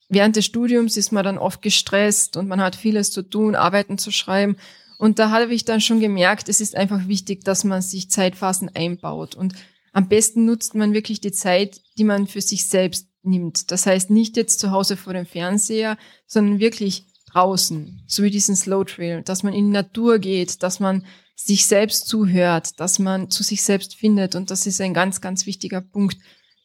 während 0.08 0.36
des 0.36 0.44
Studiums 0.44 0.96
ist 0.96 1.12
man 1.12 1.24
dann 1.24 1.38
oft 1.38 1.62
gestresst 1.62 2.36
und 2.36 2.48
man 2.48 2.60
hat 2.60 2.76
vieles 2.76 3.10
zu 3.10 3.22
tun, 3.22 3.54
Arbeiten 3.54 3.98
zu 3.98 4.10
schreiben. 4.10 4.56
Und 4.98 5.18
da 5.18 5.30
habe 5.30 5.52
ich 5.52 5.64
dann 5.64 5.80
schon 5.80 6.00
gemerkt, 6.00 6.48
es 6.48 6.60
ist 6.60 6.76
einfach 6.76 7.08
wichtig, 7.08 7.44
dass 7.44 7.64
man 7.64 7.82
sich 7.82 8.10
Zeitphasen 8.10 8.70
einbaut. 8.74 9.34
Und 9.34 9.54
am 9.92 10.08
besten 10.08 10.44
nutzt 10.44 10.74
man 10.74 10.94
wirklich 10.94 11.20
die 11.20 11.32
Zeit, 11.32 11.80
die 11.98 12.04
man 12.04 12.26
für 12.26 12.40
sich 12.40 12.66
selbst 12.66 13.08
nimmt. 13.24 13.70
Das 13.70 13.86
heißt 13.86 14.10
nicht 14.10 14.36
jetzt 14.36 14.60
zu 14.60 14.70
Hause 14.70 14.96
vor 14.96 15.12
dem 15.12 15.26
Fernseher, 15.26 15.96
sondern 16.26 16.58
wirklich 16.58 17.06
draußen, 17.32 18.02
so 18.06 18.22
wie 18.22 18.30
diesen 18.30 18.56
Slow 18.56 18.84
Trail, 18.84 19.22
dass 19.22 19.42
man 19.42 19.52
in 19.52 19.66
die 19.66 19.72
Natur 19.72 20.18
geht, 20.18 20.62
dass 20.62 20.80
man 20.80 21.04
sich 21.36 21.66
selbst 21.66 22.06
zuhört, 22.06 22.78
dass 22.78 22.98
man 22.98 23.30
zu 23.30 23.42
sich 23.42 23.62
selbst 23.62 23.96
findet. 23.96 24.34
Und 24.34 24.50
das 24.50 24.66
ist 24.66 24.80
ein 24.80 24.94
ganz, 24.94 25.20
ganz 25.20 25.46
wichtiger 25.46 25.80
Punkt. 25.80 26.18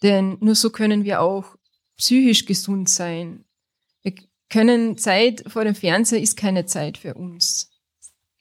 Denn 0.04 0.38
nur 0.42 0.56
so 0.56 0.70
können 0.70 1.04
wir 1.04 1.22
auch 1.22 1.56
psychisch 1.98 2.46
gesund 2.46 2.88
sein. 2.88 3.46
Wir 4.04 4.14
können 4.50 4.98
Zeit 4.98 5.44
vor 5.48 5.64
dem 5.64 5.76
Fernseher 5.76 6.22
ist 6.22 6.38
keine 6.38 6.66
Zeit 6.66 6.98
für 6.98 7.16
uns. 7.16 7.70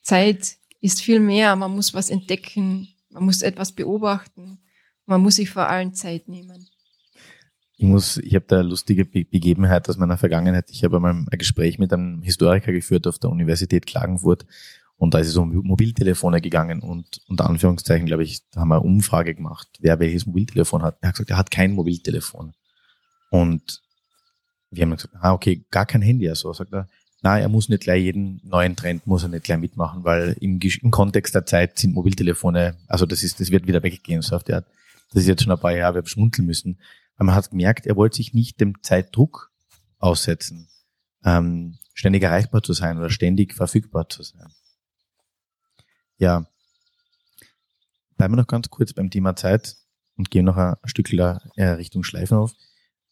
Zeit 0.02 0.56
ist 0.80 1.02
viel 1.02 1.20
mehr. 1.20 1.56
Man 1.56 1.74
muss 1.74 1.94
was 1.94 2.10
entdecken. 2.10 2.88
Man 3.10 3.24
muss 3.24 3.42
etwas 3.42 3.72
beobachten. 3.72 4.60
Man 5.06 5.22
muss 5.22 5.36
sich 5.36 5.50
vor 5.50 5.68
allem 5.68 5.94
Zeit 5.94 6.28
nehmen. 6.28 6.68
Ich 7.80 7.86
muss, 7.86 8.16
ich 8.16 8.34
habe 8.34 8.44
da 8.48 8.60
lustige 8.60 9.04
Begebenheit 9.04 9.88
aus 9.88 9.96
meiner 9.96 10.18
Vergangenheit. 10.18 10.68
Ich 10.70 10.82
habe 10.82 10.96
einmal 10.96 11.12
ein 11.12 11.38
Gespräch 11.38 11.78
mit 11.78 11.92
einem 11.92 12.22
Historiker 12.22 12.72
geführt 12.72 13.06
auf 13.06 13.20
der 13.20 13.30
Universität 13.30 13.86
Klagenfurt 13.86 14.44
und 14.96 15.14
da 15.14 15.20
ist 15.20 15.28
es 15.28 15.36
um 15.36 15.54
Mobiltelefone 15.54 16.40
gegangen 16.40 16.80
und 16.80 17.20
unter 17.28 17.48
Anführungszeichen, 17.48 18.06
glaube 18.06 18.24
ich, 18.24 18.40
da 18.50 18.60
haben 18.60 18.68
wir 18.68 18.78
eine 18.78 18.84
Umfrage 18.84 19.32
gemacht, 19.32 19.68
wer 19.78 20.00
welches 20.00 20.26
Mobiltelefon 20.26 20.82
hat. 20.82 20.98
Er 21.00 21.10
hat 21.10 21.14
gesagt, 21.14 21.30
er 21.30 21.38
hat 21.38 21.50
kein 21.52 21.72
Mobiltelefon. 21.72 22.52
Und 23.30 23.80
wir 24.72 24.82
haben 24.82 24.90
gesagt, 24.90 25.14
ah, 25.20 25.32
okay, 25.32 25.64
gar 25.70 25.86
kein 25.86 26.02
Handy. 26.02 26.28
Also 26.28 26.52
sagt 26.52 26.72
er, 26.72 26.88
na, 27.22 27.38
er 27.38 27.48
muss 27.48 27.68
nicht 27.68 27.84
gleich 27.84 28.02
jeden 28.02 28.40
neuen 28.42 28.74
Trend, 28.74 29.06
muss 29.06 29.22
er 29.22 29.28
nicht 29.28 29.44
gleich 29.44 29.58
mitmachen, 29.58 30.02
weil 30.02 30.36
im, 30.40 30.58
im 30.60 30.90
Kontext 30.90 31.32
der 31.32 31.46
Zeit 31.46 31.78
sind 31.78 31.94
Mobiltelefone, 31.94 32.76
also 32.88 33.06
das 33.06 33.22
ist, 33.22 33.38
das 33.38 33.52
wird 33.52 33.68
wieder 33.68 33.84
weggehen, 33.84 34.20
so 34.22 34.34
auf. 34.34 34.42
Das 34.42 34.64
ist 35.12 35.28
jetzt 35.28 35.44
schon 35.44 35.52
ein 35.52 35.60
paar 35.60 35.76
Jahre, 35.76 35.94
wir 35.94 35.98
haben 36.00 36.08
schmunzeln 36.08 36.46
müssen. 36.46 36.80
Aber 37.18 37.26
man 37.26 37.34
hat 37.34 37.50
gemerkt, 37.50 37.86
er 37.86 37.96
wollte 37.96 38.16
sich 38.16 38.32
nicht 38.32 38.60
dem 38.60 38.82
Zeitdruck 38.82 39.52
aussetzen, 39.98 40.68
ähm, 41.24 41.78
ständig 41.92 42.22
erreichbar 42.22 42.62
zu 42.62 42.72
sein 42.72 42.96
oder 42.96 43.10
ständig 43.10 43.54
verfügbar 43.54 44.08
zu 44.08 44.22
sein. 44.22 44.52
Ja. 46.16 46.46
Bleiben 48.16 48.34
wir 48.34 48.38
noch 48.38 48.46
ganz 48.46 48.70
kurz 48.70 48.92
beim 48.92 49.10
Thema 49.10 49.36
Zeit 49.36 49.76
und 50.16 50.30
gehen 50.30 50.44
noch 50.44 50.56
ein 50.56 50.76
Stück 50.84 51.12
äh, 51.12 51.64
Richtung 51.64 52.02
Schleifenhof. 52.02 52.52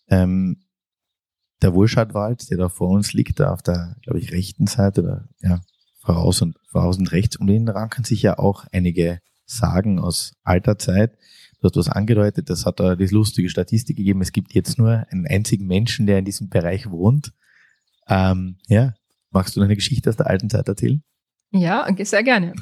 Ähm, 0.08 0.64
der 1.62 1.74
Wohlschadwald, 1.74 2.50
der 2.50 2.58
da 2.58 2.68
vor 2.68 2.90
uns 2.90 3.12
liegt, 3.12 3.40
da 3.40 3.52
auf 3.52 3.62
der, 3.62 3.96
glaube 4.02 4.18
ich, 4.18 4.32
rechten 4.32 4.66
Seite, 4.66 5.02
oder, 5.02 5.28
ja, 5.40 5.60
voraus 6.00 6.42
und, 6.42 6.56
voraus 6.68 6.98
und 6.98 7.10
rechts, 7.12 7.36
um 7.36 7.46
den 7.46 7.68
ranken 7.68 8.04
sich 8.04 8.22
ja 8.22 8.38
auch 8.38 8.64
einige 8.72 9.20
Sagen 9.46 9.98
aus 9.98 10.34
alter 10.42 10.78
Zeit. 10.78 11.16
Du 11.72 11.80
hast 11.80 11.88
was 11.88 11.94
angedeutet, 11.94 12.48
das 12.48 12.64
hat 12.64 12.78
die 12.78 13.06
lustige 13.06 13.48
Statistik 13.48 13.96
gegeben. 13.96 14.20
Es 14.20 14.32
gibt 14.32 14.54
jetzt 14.54 14.78
nur 14.78 15.06
einen 15.10 15.26
einzigen 15.26 15.66
Menschen, 15.66 16.06
der 16.06 16.18
in 16.18 16.24
diesem 16.24 16.48
Bereich 16.48 16.90
wohnt. 16.90 17.32
Ähm, 18.08 18.58
ja, 18.68 18.94
magst 19.30 19.56
du 19.56 19.62
eine 19.62 19.74
Geschichte 19.74 20.08
aus 20.08 20.16
der 20.16 20.28
alten 20.28 20.48
Zeit 20.48 20.68
erzählen? 20.68 21.02
Ja, 21.50 21.86
sehr 22.04 22.22
gerne. 22.22 22.54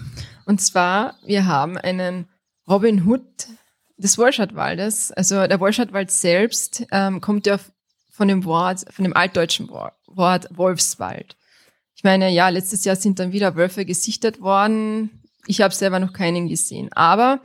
Und 0.46 0.60
zwar, 0.60 1.14
wir 1.24 1.46
haben 1.46 1.76
einen 1.76 2.26
Robin 2.68 3.06
Hood 3.06 3.48
des 3.96 4.18
Wolschatwaldes. 4.18 5.12
Also 5.12 5.46
der 5.46 5.60
Wolschatwald 5.60 6.10
selbst 6.10 6.86
ähm, 6.90 7.20
kommt 7.20 7.46
ja 7.46 7.58
von 8.10 8.28
dem 8.28 8.44
Wort, 8.44 8.84
von 8.90 9.04
dem 9.04 9.14
altdeutschen 9.14 9.68
Wort 9.68 10.48
Wolfswald. 10.50 11.36
Ich 11.96 12.04
meine, 12.04 12.30
ja, 12.30 12.48
letztes 12.48 12.84
Jahr 12.84 12.96
sind 12.96 13.18
dann 13.18 13.32
wieder 13.32 13.56
Wölfe 13.56 13.84
gesichtet 13.84 14.40
worden. 14.40 15.22
Ich 15.46 15.60
habe 15.60 15.74
selber 15.74 15.98
noch 15.98 16.12
keinen 16.12 16.48
gesehen. 16.48 16.92
Aber 16.92 17.40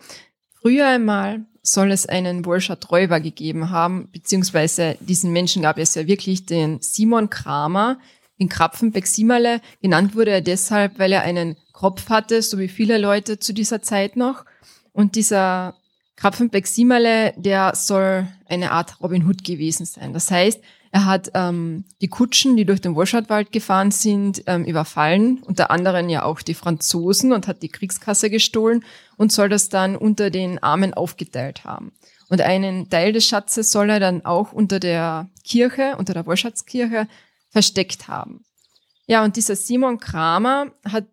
früher 0.62 0.88
einmal 0.88 1.46
soll 1.62 1.92
es 1.92 2.06
einen 2.06 2.46
Wolschat-Räuber 2.46 3.20
gegeben 3.20 3.70
haben, 3.70 4.10
beziehungsweise 4.12 4.98
diesen 5.02 5.32
Menschen 5.32 5.62
gab 5.62 5.78
es 5.78 5.96
ja 5.96 6.08
wirklich, 6.08 6.46
den 6.46 6.82
Simon 6.82 7.30
Kramer, 7.30 8.00
in 8.40 8.50
Krapfenbeck-Simerle. 8.50 9.62
Genannt 9.82 10.16
wurde 10.16 10.32
er 10.32 10.42
deshalb, 10.42 10.98
weil 10.98 11.12
er 11.12 11.22
einen 11.22 11.58
Kopf 11.74 12.10
hatte, 12.10 12.42
so 12.42 12.58
wie 12.58 12.70
viele 12.70 12.98
Leute 12.98 13.38
zu 13.38 13.54
dieser 13.54 13.82
Zeit 13.82 14.16
noch. 14.16 14.46
Und 14.94 15.16
dieser 15.16 15.76
Krapfenbeck-Simerle, 16.16 17.34
der 17.36 17.76
soll 17.76 18.28
eine 18.48 18.72
Art 18.72 19.00
Robin 19.02 19.28
Hood 19.28 19.44
gewesen 19.44 19.86
sein. 19.86 20.14
Das 20.14 20.32
heißt, 20.32 20.60
er 20.92 21.06
hat 21.06 21.32
ähm, 21.36 21.84
die 22.02 22.08
Kutschen, 22.08 22.58
die 22.58 22.66
durch 22.66 22.82
den 22.82 22.96
Wolschatwald 22.96 23.52
gefahren 23.52 23.92
sind, 23.92 24.44
ähm, 24.48 24.66
überfallen, 24.66 25.44
unter 25.44 25.70
anderem 25.70 26.10
ja 26.10 26.24
auch 26.24 26.42
die 26.42 26.56
Franzosen 26.56 27.32
und 27.32 27.48
hat 27.48 27.62
die 27.62 27.70
Kriegskasse 27.70 28.30
gestohlen 28.30 28.84
und 29.20 29.34
soll 29.34 29.50
das 29.50 29.68
dann 29.68 29.98
unter 29.98 30.30
den 30.30 30.64
Armen 30.64 30.94
aufgeteilt 30.94 31.66
haben. 31.66 31.92
Und 32.30 32.40
einen 32.40 32.90
Teil 32.90 33.12
des 33.12 33.26
Schatzes 33.28 33.70
soll 33.70 33.90
er 33.90 34.00
dann 34.00 34.24
auch 34.24 34.54
unter 34.54 34.80
der 34.80 35.30
Kirche, 35.44 35.98
unter 35.98 36.14
der 36.14 36.26
Wolschatzkirche 36.26 37.06
versteckt 37.50 38.08
haben. 38.08 38.46
Ja, 39.08 39.26
und 39.26 39.36
dieser 39.36 39.58
Simon 39.58 40.00
Kramer 40.00 40.72
hat 40.86 41.06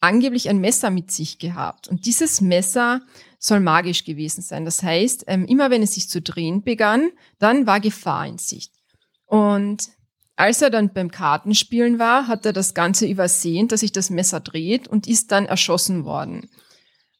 angeblich 0.00 0.48
ein 0.48 0.58
Messer 0.58 0.90
mit 0.90 1.12
sich 1.12 1.38
gehabt. 1.38 1.86
Und 1.86 2.04
dieses 2.04 2.40
Messer 2.40 3.00
soll 3.38 3.60
magisch 3.60 4.04
gewesen 4.04 4.42
sein. 4.42 4.64
Das 4.64 4.82
heißt, 4.82 5.24
ähm, 5.28 5.46
immer 5.46 5.70
wenn 5.70 5.82
es 5.82 5.94
sich 5.94 6.08
zu 6.08 6.20
drehen 6.20 6.64
begann, 6.64 7.10
dann 7.38 7.66
war 7.66 7.78
Gefahr 7.78 8.26
in 8.26 8.38
Sicht. 8.38 8.72
Und 9.26 9.88
als 10.34 10.62
er 10.62 10.70
dann 10.70 10.92
beim 10.92 11.12
Kartenspielen 11.12 12.00
war, 12.00 12.26
hat 12.26 12.44
er 12.44 12.52
das 12.52 12.74
Ganze 12.74 13.06
übersehen, 13.06 13.68
dass 13.68 13.80
sich 13.80 13.92
das 13.92 14.10
Messer 14.10 14.40
dreht 14.40 14.88
und 14.88 15.06
ist 15.06 15.30
dann 15.30 15.46
erschossen 15.46 16.04
worden. 16.04 16.50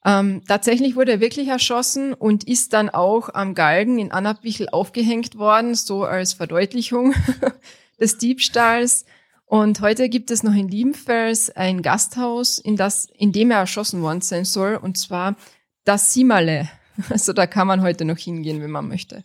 Ähm, 0.05 0.43
tatsächlich 0.47 0.97
wurde 0.97 1.13
er 1.13 1.21
wirklich 1.21 1.49
erschossen 1.49 2.13
und 2.13 2.45
ist 2.45 2.75
dann 2.75 2.91
auch 2.91 3.31
am 3.33 3.55
Galgen 3.55 3.99
in 3.99 4.13
Annabwichel 4.13 4.69
aufgehängt 4.69 5.37
worden, 5.37 5.75
so 5.75 6.05
als 6.05 6.35
Verdeutlichung 6.35 7.15
des 8.01 8.19
Diebstahls. 8.19 9.07
Und 9.47 9.81
heute 9.81 10.09
gibt 10.09 10.31
es 10.31 10.43
noch 10.43 10.55
in 10.55 10.69
Liebenfels 10.69 11.51
ein 11.51 11.81
Gasthaus, 11.81 12.59
in, 12.59 12.77
das, 12.77 13.07
in 13.17 13.33
dem 13.33 13.51
er 13.51 13.59
erschossen 13.59 14.03
worden 14.03 14.21
sein 14.21 14.45
soll, 14.45 14.77
und 14.77 14.99
zwar 14.99 15.37
das 15.85 16.13
Simale. 16.13 16.69
Also 17.11 17.33
da 17.33 17.49
kann 17.49 17.67
man 17.67 17.81
heute 17.81 18.05
noch 18.05 18.19
hingehen, 18.19 18.63
wenn 18.63 18.71
man 18.71 18.87
möchte. 18.87 19.25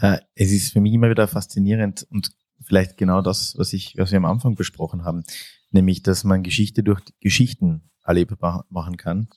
Ja, 0.00 0.20
es 0.36 0.52
ist 0.52 0.72
für 0.72 0.80
mich 0.80 0.92
immer 0.92 1.10
wieder 1.10 1.26
faszinierend 1.26 2.06
und 2.08 2.30
vielleicht 2.60 2.96
genau 2.96 3.20
das, 3.20 3.58
was 3.58 3.72
ich, 3.72 3.94
was 3.96 4.12
wir 4.12 4.18
am 4.18 4.24
Anfang 4.26 4.54
besprochen 4.54 5.04
haben, 5.04 5.24
nämlich, 5.72 6.04
dass 6.04 6.22
man 6.22 6.44
Geschichte 6.44 6.84
durch 6.84 7.00
Geschichten 7.18 7.90
erlebbar 8.04 8.64
machen 8.68 8.96
kann. 8.96 9.28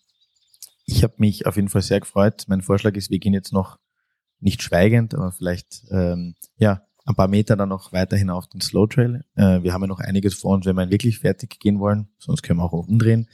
Ich 0.86 1.04
habe 1.04 1.15
mich 1.17 1.45
auf 1.48 1.56
jeden 1.56 1.69
Fall 1.69 1.82
sehr 1.82 2.00
gefreut. 2.00 2.45
Mein 2.48 2.62
Vorschlag 2.62 2.95
ist, 2.95 3.10
wir 3.10 3.19
gehen 3.19 3.34
jetzt 3.34 3.52
noch 3.52 3.80
nicht 4.39 4.62
schweigend, 4.62 5.15
aber 5.15 5.32
vielleicht 5.32 5.84
ähm, 5.89 6.36
ja 6.58 6.82
ein 7.06 7.15
paar 7.15 7.28
Meter 7.28 7.56
dann 7.56 7.69
noch 7.69 7.91
weiter 7.93 8.17
hinauf 8.17 8.48
den 8.48 8.62
Slow 8.62 8.88
Trail. 8.88 9.24
Äh, 9.36 9.63
wir 9.63 9.74
haben 9.74 9.82
ja 9.82 9.88
noch 9.88 10.00
einiges 10.00 10.36
vor 10.36 10.54
uns, 10.54 10.65
wenn 10.65 10.76
wir 10.76 10.89
wirklich 10.89 11.19
fertig 11.19 11.60
gehen 11.60 11.80
wollen, 11.80 12.10
sonst 12.17 12.43
können 12.43 12.60
wir 12.60 12.63
auch 12.63 12.74
umdrehen. 12.74 13.28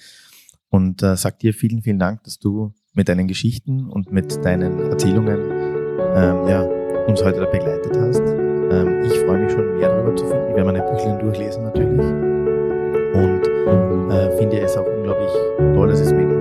Und 0.69 1.03
äh, 1.03 1.17
sag 1.17 1.39
dir 1.39 1.53
vielen, 1.53 1.81
vielen 1.81 1.99
Dank, 1.99 2.23
dass 2.23 2.39
du 2.39 2.73
mit 2.93 3.09
deinen 3.09 3.27
Geschichten 3.27 3.89
und 3.89 4.11
mit 4.11 4.43
deinen 4.45 4.79
Erzählungen 4.79 5.39
ähm, 6.15 6.47
ja, 6.47 6.61
uns 7.07 7.23
heute 7.23 7.39
da 7.39 7.45
begleitet 7.45 7.95
hast. 7.97 8.21
Ähm, 8.21 9.03
ich 9.03 9.13
freue 9.19 9.43
mich 9.43 9.51
schon 9.51 9.77
mehr 9.77 9.89
darüber 9.89 10.15
zu 10.15 10.25
finden. 10.25 10.49
Ich 10.49 10.55
werde 10.55 10.71
meine 10.71 10.83
Büchlein 10.83 11.19
durchlesen 11.19 11.63
natürlich. 11.63 12.31
Und 13.13 13.41
äh, 14.11 14.37
finde 14.37 14.59
es 14.59 14.75
auch 14.75 14.87
unglaublich 14.87 15.31
toll, 15.73 15.87
dass 15.87 15.99
es 15.99 16.11
Menschen 16.11 16.40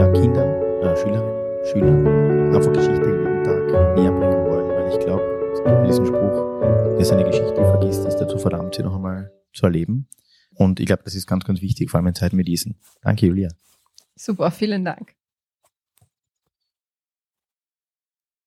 ja, 0.00 0.10
Kindern, 0.12 0.48
äh, 0.80 0.96
Schülerinnen, 0.96 1.66
Schülern 1.66 2.54
einfach 2.54 2.72
Geschichte 2.72 3.04
jeden 3.04 3.44
Tag 3.44 3.96
näher 3.96 4.10
bringen 4.10 4.46
wollen. 4.46 4.68
Weil 4.70 4.88
ich 4.88 4.98
glaube, 4.98 5.22
es 5.52 5.62
gibt 5.62 5.86
diesen 5.86 6.06
Spruch, 6.06 6.96
wer 6.96 7.04
seine 7.04 7.24
Geschichte 7.24 7.54
vergisst, 7.54 8.06
ist 8.06 8.16
dazu 8.16 8.38
verdammt, 8.38 8.74
sie 8.74 8.82
noch 8.82 8.94
einmal 8.94 9.30
zu 9.52 9.66
erleben. 9.66 10.08
Und 10.54 10.80
ich 10.80 10.86
glaube, 10.86 11.02
das 11.04 11.14
ist 11.14 11.26
ganz, 11.26 11.44
ganz 11.44 11.60
wichtig, 11.60 11.90
vor 11.90 11.98
allem 11.98 12.06
in 12.06 12.14
Zeiten 12.14 12.38
wie 12.38 12.44
diesen. 12.44 12.76
Danke, 13.02 13.26
Julia. 13.26 13.50
Super, 14.16 14.50
vielen 14.50 14.86
Dank. 14.86 15.19